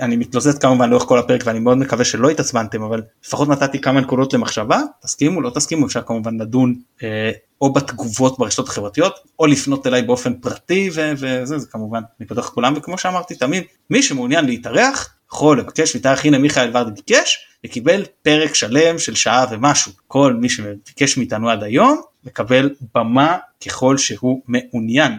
[0.01, 4.01] אני, מתלוזת כמובן לאורך כל הפרק ואני מאוד מקווה שלא התעצבנתם אבל לפחות נתתי כמה
[4.01, 9.87] נקודות למחשבה תסכימו לא תסכימו אפשר כמובן לדון אה, או בתגובות ברשתות החברתיות או לפנות
[9.87, 15.15] אליי באופן פרטי וזה זה כמובן אני פותח לכולם וכמו שאמרתי תמיד מי שמעוניין להתארח
[15.33, 20.49] יכול לבקש להתארח הנה מיכאל ורדי ביקש וקיבל פרק שלם של שעה ומשהו כל מי
[20.49, 23.37] שביקש מאיתנו עד היום מקבל במה
[23.67, 25.13] ככל שהוא מעוניין.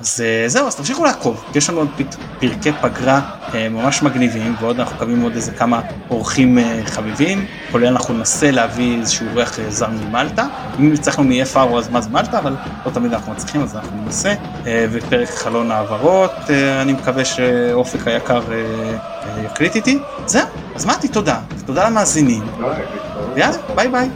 [0.00, 1.88] אז אה, זהו, אז תמשיכו לעקוב, יש לנו עוד
[2.40, 3.20] פרקי פגרה
[3.54, 5.80] אה, ממש מגניבים, ועוד אנחנו מקווים עוד איזה כמה
[6.10, 10.46] אורחים אה, חביבים, כולל אנחנו ננסה להביא איזשהו אורח זר ממלטה,
[10.78, 14.02] אם הצלחנו נהיה פארו אז מה זה מלטה, אבל לא תמיד אנחנו מצליחים אז אנחנו
[14.04, 14.34] ננסה,
[14.92, 16.50] ופרק חלון העברות,
[16.82, 18.42] אני מקווה שאופק היקר
[19.44, 22.42] יקליט איתי, זהו, אז מתי תודה, תודה למאזינים.
[23.34, 24.08] ויאללה, ביי ביי.